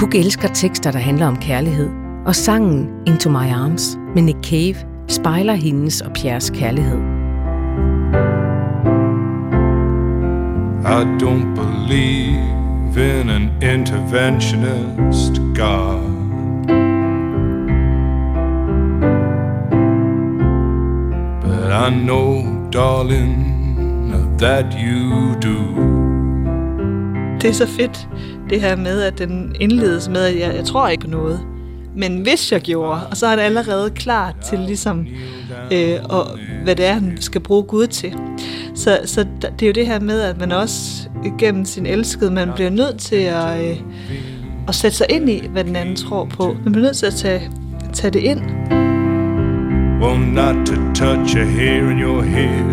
Puk 0.00 0.14
elsker 0.14 0.48
tekster, 0.48 0.90
der 0.90 0.98
handler 0.98 1.26
om 1.26 1.36
kærlighed, 1.36 1.90
og 2.26 2.34
sangen 2.34 2.88
Into 3.06 3.30
My 3.30 3.52
Arms 3.52 3.98
med 4.14 4.22
Nick 4.22 4.38
Cave 4.44 4.74
spejler 5.08 5.52
hendes 5.52 6.00
og 6.00 6.12
Pierres 6.12 6.50
kærlighed. 6.50 6.98
I 10.84 11.02
don't 11.22 11.54
believe 11.54 13.20
in 13.20 13.30
an 13.30 13.50
interventionist 13.62 15.40
God. 15.54 16.10
But 21.42 21.72
I 21.72 21.90
know, 21.90 22.42
darling, 22.72 23.50
that 24.38 24.74
you 24.74 25.34
do. 25.42 25.80
Det 27.40 27.50
er 27.50 27.54
så 27.54 27.66
fedt, 27.66 28.08
det 28.50 28.60
her 28.60 28.76
med, 28.76 29.02
at 29.02 29.18
den 29.18 29.56
indledes 29.60 30.08
med, 30.08 30.20
at 30.20 30.38
jeg, 30.38 30.54
jeg 30.56 30.64
tror 30.64 30.88
ikke 30.88 31.04
på 31.04 31.10
noget. 31.10 31.40
Men 31.96 32.20
hvis 32.22 32.52
jeg 32.52 32.60
gjorde, 32.60 33.00
og 33.10 33.16
så 33.16 33.26
er 33.26 33.36
det 33.36 33.42
allerede 33.42 33.90
klar 33.90 34.34
til 34.44 34.58
ligesom, 34.58 35.06
øh, 35.72 35.98
og, 36.04 36.26
hvad 36.64 36.76
det 36.76 36.86
er, 36.86 36.92
han 36.92 37.16
skal 37.20 37.40
bruge 37.40 37.62
Gud 37.62 37.86
til. 37.86 38.14
Så, 38.74 38.98
så 39.04 39.26
det 39.42 39.62
er 39.62 39.66
jo 39.66 39.72
det 39.72 39.86
her 39.86 40.00
med, 40.00 40.20
at 40.20 40.38
man 40.38 40.52
også 40.52 41.08
gennem 41.38 41.64
sin 41.64 41.86
elskede, 41.86 42.30
man 42.30 42.50
bliver 42.54 42.70
nødt 42.70 42.98
til 42.98 43.16
at, 43.16 43.70
øh, 43.70 43.76
at 44.68 44.74
sætte 44.74 44.96
sig 44.96 45.06
ind 45.10 45.30
i, 45.30 45.46
hvad 45.52 45.64
den 45.64 45.76
anden 45.76 45.96
tror 45.96 46.24
på. 46.24 46.56
Man 46.64 46.72
bliver 46.72 46.86
nødt 46.86 46.96
til 46.96 47.06
at 47.06 47.14
tage, 47.14 47.50
tage 47.92 48.10
det 48.10 48.20
ind. 48.20 48.40
Well, 50.02 50.18
not 50.18 50.66
to 50.66 50.74
touch 50.94 51.36
a 51.36 51.44
hair 51.44 51.90
in 51.90 51.98
your 51.98 52.22
head, 52.22 52.64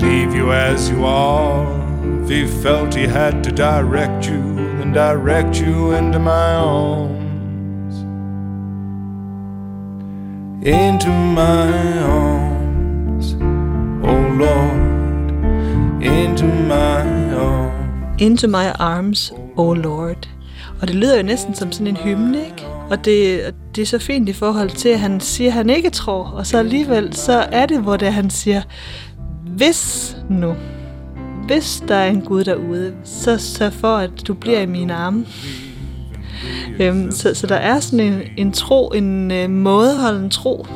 leave 0.00 0.36
you 0.36 0.50
as 0.52 0.88
you 0.88 1.04
are. 1.04 1.83
If 2.24 2.30
he 2.30 2.46
felt 2.46 2.94
he 2.94 3.06
had 3.06 3.44
to 3.44 3.50
direct 3.50 4.30
you, 4.30 4.56
then 4.78 4.92
direct 4.92 5.60
you 5.60 5.92
into 5.92 6.18
my 6.18 6.54
arms. 6.54 7.14
Into 10.66 11.10
my 11.10 11.98
arms, 12.02 13.36
oh 14.02 14.22
Lord, 14.38 15.30
into 16.02 16.46
my 16.46 17.34
arms. 17.34 18.22
Into 18.22 18.48
my 18.48 18.72
arms, 18.78 19.32
oh 19.56 19.76
Lord. 19.76 20.28
Og 20.80 20.88
det 20.88 20.96
lyder 20.96 21.16
jo 21.16 21.22
næsten 21.22 21.54
som 21.54 21.72
sådan 21.72 21.86
en 21.86 21.96
hymne, 21.96 22.38
ikke? 22.38 22.66
Og 22.90 23.04
det, 23.04 23.40
det 23.76 23.82
er 23.82 23.86
så 23.86 23.98
fint 23.98 24.28
i 24.28 24.32
forhold 24.32 24.70
til, 24.70 24.88
at 24.88 25.00
han 25.00 25.20
siger, 25.20 25.50
at 25.50 25.54
han 25.54 25.70
ikke 25.70 25.90
tror, 25.90 26.24
og 26.24 26.46
så 26.46 26.58
alligevel, 26.58 27.14
så 27.16 27.46
er 27.52 27.66
det, 27.66 27.80
hvor 27.80 27.96
det 27.96 28.08
er, 28.08 28.12
han 28.12 28.30
siger, 28.30 28.62
hvis 29.56 30.16
nu, 30.30 30.54
hvis 31.46 31.84
der 31.88 31.94
er 31.94 32.10
en 32.10 32.20
Gud 32.20 32.44
derude, 32.44 32.94
så 33.04 33.38
sørg 33.38 33.72
for, 33.72 33.96
at 33.96 34.10
du 34.26 34.34
bliver 34.34 34.60
i 34.60 34.66
mine 34.66 34.94
arme. 34.94 35.26
Øhm, 36.80 37.10
så, 37.10 37.34
så 37.34 37.46
der 37.46 37.54
er 37.54 37.80
sådan 37.80 38.00
en, 38.00 38.20
en 38.36 38.52
tro, 38.52 38.88
en 38.88 39.30
øh, 39.30 39.50
mådeholden 39.50 40.30
tro, 40.30 40.66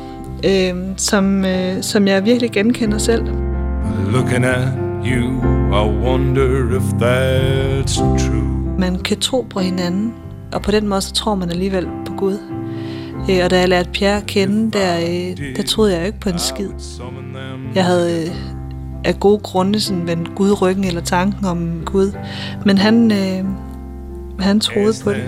øh, 0.45 0.73
som, 0.97 1.45
øh, 1.45 1.83
som 1.83 2.07
jeg 2.07 2.25
virkelig 2.25 2.51
genkender 2.51 2.97
selv. 2.97 3.23
Looking 4.11 4.45
at 4.45 4.67
you, 5.05 5.41
I 5.71 6.03
wonder 6.03 6.75
if 6.77 6.83
that's 7.01 7.99
true. 7.99 8.75
Man 8.79 8.99
kan 8.99 9.19
tro 9.19 9.41
på 9.49 9.59
hinanden, 9.59 10.13
og 10.53 10.61
på 10.61 10.71
den 10.71 10.87
måde 10.87 11.01
så 11.01 11.13
tror 11.13 11.35
man 11.35 11.49
alligevel 11.49 11.87
på 12.05 12.13
Gud. 12.17 12.37
Øh, 13.29 13.39
og 13.43 13.49
da 13.49 13.59
jeg 13.59 13.69
lærte 13.69 13.89
Pierre 13.89 14.17
at 14.17 14.25
kende, 14.25 14.71
der, 14.71 14.99
øh, 14.99 15.55
der 15.55 15.63
troede 15.63 15.93
jeg 15.93 16.01
jo 16.01 16.05
ikke 16.05 16.19
på 16.19 16.29
en 16.29 16.39
skid. 16.39 16.69
Jeg 17.75 17.85
havde 17.85 18.23
øh, 18.23 18.58
af 19.03 19.19
gode 19.19 19.39
grunde 19.39 19.79
sådan 19.79 20.07
vendt 20.07 20.35
Gud 20.35 20.61
ryggen 20.61 20.83
eller 20.83 21.01
tanken 21.01 21.45
om 21.45 21.81
Gud. 21.85 22.11
Men 22.65 22.77
han, 22.77 23.11
øh, 23.11 23.45
han 24.39 24.59
troede 24.59 24.93
på 25.03 25.09
det. 25.09 25.23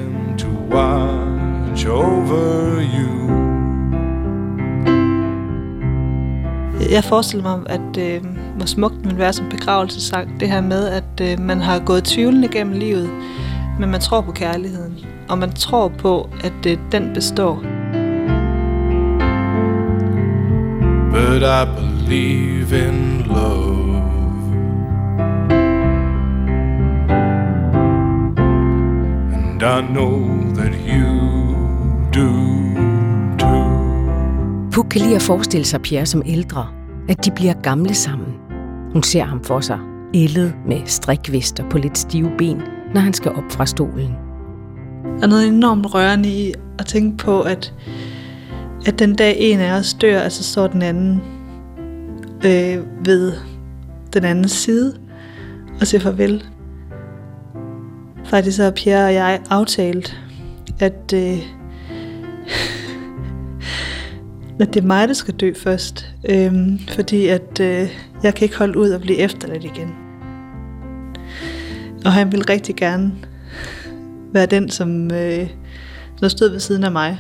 Jeg 6.92 7.04
forestiller 7.04 7.44
mig, 7.44 7.60
at 7.70 7.98
øh, 8.00 8.26
hvor 8.58 8.66
smukt 8.66 8.96
det 8.96 9.06
ville 9.06 9.20
være 9.20 9.34
som 9.34 9.50
begravelsesang. 9.50 10.40
Det 10.40 10.50
her 10.50 10.62
med, 10.62 10.88
at 10.88 11.22
øh, 11.22 11.40
man 11.40 11.60
har 11.60 11.80
gået 11.80 12.04
tvivlende 12.04 12.48
gennem 12.48 12.74
livet, 12.74 13.10
men 13.80 13.90
man 13.90 14.02
tror 14.02 14.22
på 14.22 14.32
kærligheden. 14.32 15.00
Og 15.30 15.38
man 15.38 15.52
tror 15.52 15.88
på, 15.88 16.30
at 16.44 16.66
øh, 16.68 16.78
den 16.92 17.12
består. 17.14 17.81
But 21.12 21.44
I 21.44 21.66
believe 21.66 22.72
in 22.88 23.24
love. 23.28 24.02
And 29.34 29.64
I 29.64 29.82
know 29.82 30.54
that 30.56 30.74
you 30.88 31.08
do 32.14 32.30
too. 33.38 33.82
Puk 34.72 34.86
kan 34.90 35.02
lide 35.02 35.16
at 35.16 35.22
forestille 35.22 35.66
sig 35.66 35.82
Pierre 35.82 36.06
som 36.06 36.24
ældre, 36.26 36.68
at 37.10 37.26
de 37.26 37.32
bliver 37.32 37.54
gamle 37.54 37.94
sammen. 37.94 38.34
Hun 38.94 39.04
ser 39.04 39.24
ham 39.24 39.44
for 39.44 39.60
sig, 39.60 39.80
ældet 40.14 40.54
med 40.68 40.82
strikvister 40.86 41.70
på 41.70 41.78
lidt 41.78 41.98
stive 41.98 42.32
ben, 42.38 42.62
når 42.94 43.02
han 43.02 43.14
skal 43.14 43.32
op 43.32 43.52
fra 43.52 43.66
stolen. 43.66 44.16
Der 45.04 45.24
er 45.24 45.28
noget 45.28 45.48
enormt 45.48 45.94
rørende 45.94 46.30
i 46.30 46.54
at 46.80 46.86
tænke 46.86 47.18
på, 47.18 47.42
at, 47.42 47.74
at 48.86 49.00
den 49.00 49.16
dag 49.16 49.36
en 49.40 49.60
af 49.60 49.80
os 49.80 49.94
dør, 49.94 50.20
altså 50.20 50.44
står 50.44 50.68
den 50.68 50.82
anden 50.82 51.22
øh, 52.46 53.06
ved 53.06 53.34
den 54.14 54.24
anden 54.24 54.48
side 54.48 54.98
og 55.80 55.88
siger 55.88 56.02
farvel. 56.02 56.44
Faktisk 58.26 58.60
har 58.60 58.72
Pierre 58.72 59.06
og 59.06 59.14
jeg 59.14 59.42
aftalt, 59.50 60.20
at, 60.80 61.14
øh, 61.14 61.20
at 64.60 64.74
det 64.74 64.78
er 64.78 64.88
mig, 64.88 65.08
der 65.08 65.14
skal 65.14 65.34
dø 65.34 65.54
først. 65.54 66.08
Øh, 66.30 66.54
fordi 66.90 67.28
at 67.28 67.60
øh, 67.60 67.90
jeg 68.24 68.36
kan 68.36 68.46
ikke 68.46 68.58
holde 68.58 68.80
ud 68.80 68.90
og 68.90 69.02
blive 69.02 69.18
efterladt 69.18 69.64
igen. 69.64 69.96
Og 72.06 72.14
han 72.14 72.32
vil 72.32 72.46
rigtig 72.46 72.76
gerne 72.76 73.12
være 74.34 74.46
den, 74.46 74.70
som, 74.70 75.12
øh, 75.12 75.50
der 76.20 76.28
stod 76.28 76.50
ved 76.50 76.60
siden 76.60 76.84
af 76.84 76.92
mig. 76.92 77.20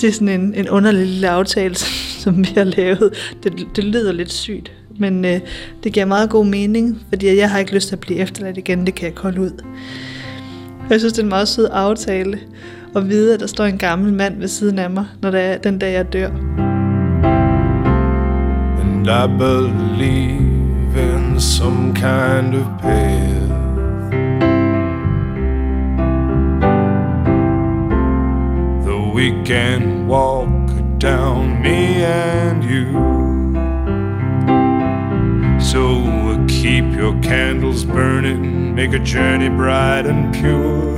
Det 0.00 0.08
er 0.08 0.12
sådan 0.12 0.28
en, 0.28 0.54
en 0.54 0.68
underlig 0.68 1.06
lille 1.06 1.28
aftale, 1.28 1.74
som 2.22 2.38
vi 2.38 2.52
har 2.54 2.64
lavet. 2.64 3.12
Det, 3.42 3.66
det 3.76 3.84
lyder 3.84 4.12
lidt 4.12 4.32
sygt, 4.32 4.72
men 4.98 5.24
øh, 5.24 5.40
det 5.84 5.92
giver 5.92 6.06
meget 6.06 6.30
god 6.30 6.46
mening, 6.46 7.02
fordi 7.08 7.36
jeg 7.36 7.50
har 7.50 7.58
ikke 7.58 7.74
lyst 7.74 7.88
til 7.88 7.94
at 7.94 8.00
blive 8.00 8.18
efterladt 8.18 8.58
igen. 8.58 8.86
Det 8.86 8.94
kan 8.94 9.06
jeg 9.06 9.14
kolde 9.14 9.40
ud. 9.40 9.50
Jeg 10.90 11.00
synes, 11.00 11.12
det 11.12 11.18
er 11.18 11.22
en 11.22 11.28
meget 11.28 11.48
sød 11.48 11.68
aftale 11.72 12.40
at 12.96 13.08
vide, 13.08 13.34
at 13.34 13.40
der 13.40 13.46
står 13.46 13.64
en 13.64 13.78
gammel 13.78 14.12
mand 14.12 14.38
ved 14.38 14.48
siden 14.48 14.78
af 14.78 14.90
mig, 14.90 15.06
når 15.22 15.30
det 15.30 15.40
er 15.40 15.58
den 15.58 15.78
dag, 15.78 15.92
jeg 15.92 16.12
dør. 16.12 16.30
And 18.80 19.06
I 19.06 19.38
believe 19.38 20.50
in 20.96 21.40
some 21.40 21.94
kind 21.94 22.54
of 22.54 22.66
pain. 22.82 23.49
We 29.20 29.30
can 29.44 30.06
walk 30.08 30.48
down, 30.98 31.60
me 31.62 32.04
and 32.04 32.64
you. 32.72 32.86
So 35.70 35.82
keep 36.48 36.86
your 37.00 37.14
candles 37.22 37.84
burning, 37.84 38.74
make 38.74 38.92
a 38.94 39.02
journey 39.14 39.50
bright 39.50 40.06
and 40.06 40.34
pure, 40.34 40.96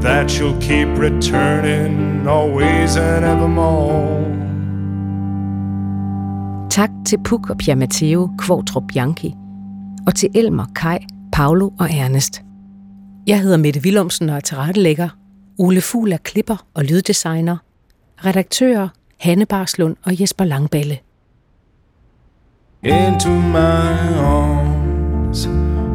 that 0.00 0.26
you'll 0.36 0.60
keep 0.60 0.88
returning 0.98 2.26
always 2.26 2.96
and 2.96 3.24
evermore. 3.24 4.22
Tak 6.70 6.90
til 7.06 7.18
Puk 7.24 7.50
og 7.50 7.58
Pia 7.58 7.74
Matteo 7.74 8.30
Kvartrup 8.38 8.82
Bianchi, 8.88 9.34
og 10.06 10.14
til 10.14 10.28
Elmer, 10.34 10.64
Kai, 10.74 10.98
Paolo 11.32 11.70
og 11.78 11.88
Ernest. 11.90 12.42
Jeg 13.26 13.40
hedder 13.40 13.56
Mette 13.56 13.80
Willumsen 13.84 14.30
og 14.30 14.36
er 14.36 14.40
tilrettelægger. 14.40 15.21
Ole 15.62 15.80
Fugl 15.80 16.12
er 16.12 16.16
klipper 16.16 16.66
og 16.74 16.84
lyddesigner. 16.84 17.56
Redaktører 18.24 18.88
Hanne 19.16 19.46
Barslund 19.46 19.96
og 20.04 20.20
Jesper 20.20 20.44
Langballe. 20.44 20.98
Into 22.82 23.30
my 23.30 24.18
arms, 24.18 25.46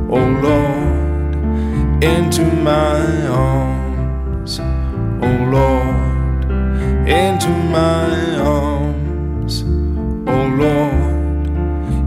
oh 0.09 0.27
Lord, 0.41 1.35
into 2.03 2.43
my 2.43 3.27
arms, 3.29 4.59
oh 5.21 5.51
Lord, 5.51 6.45
into 7.07 7.49
my 7.49 8.39
arms, 8.39 9.63
oh 10.27 10.47
Lord, 10.59 11.49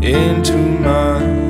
into 0.03 0.57
my 0.57 1.50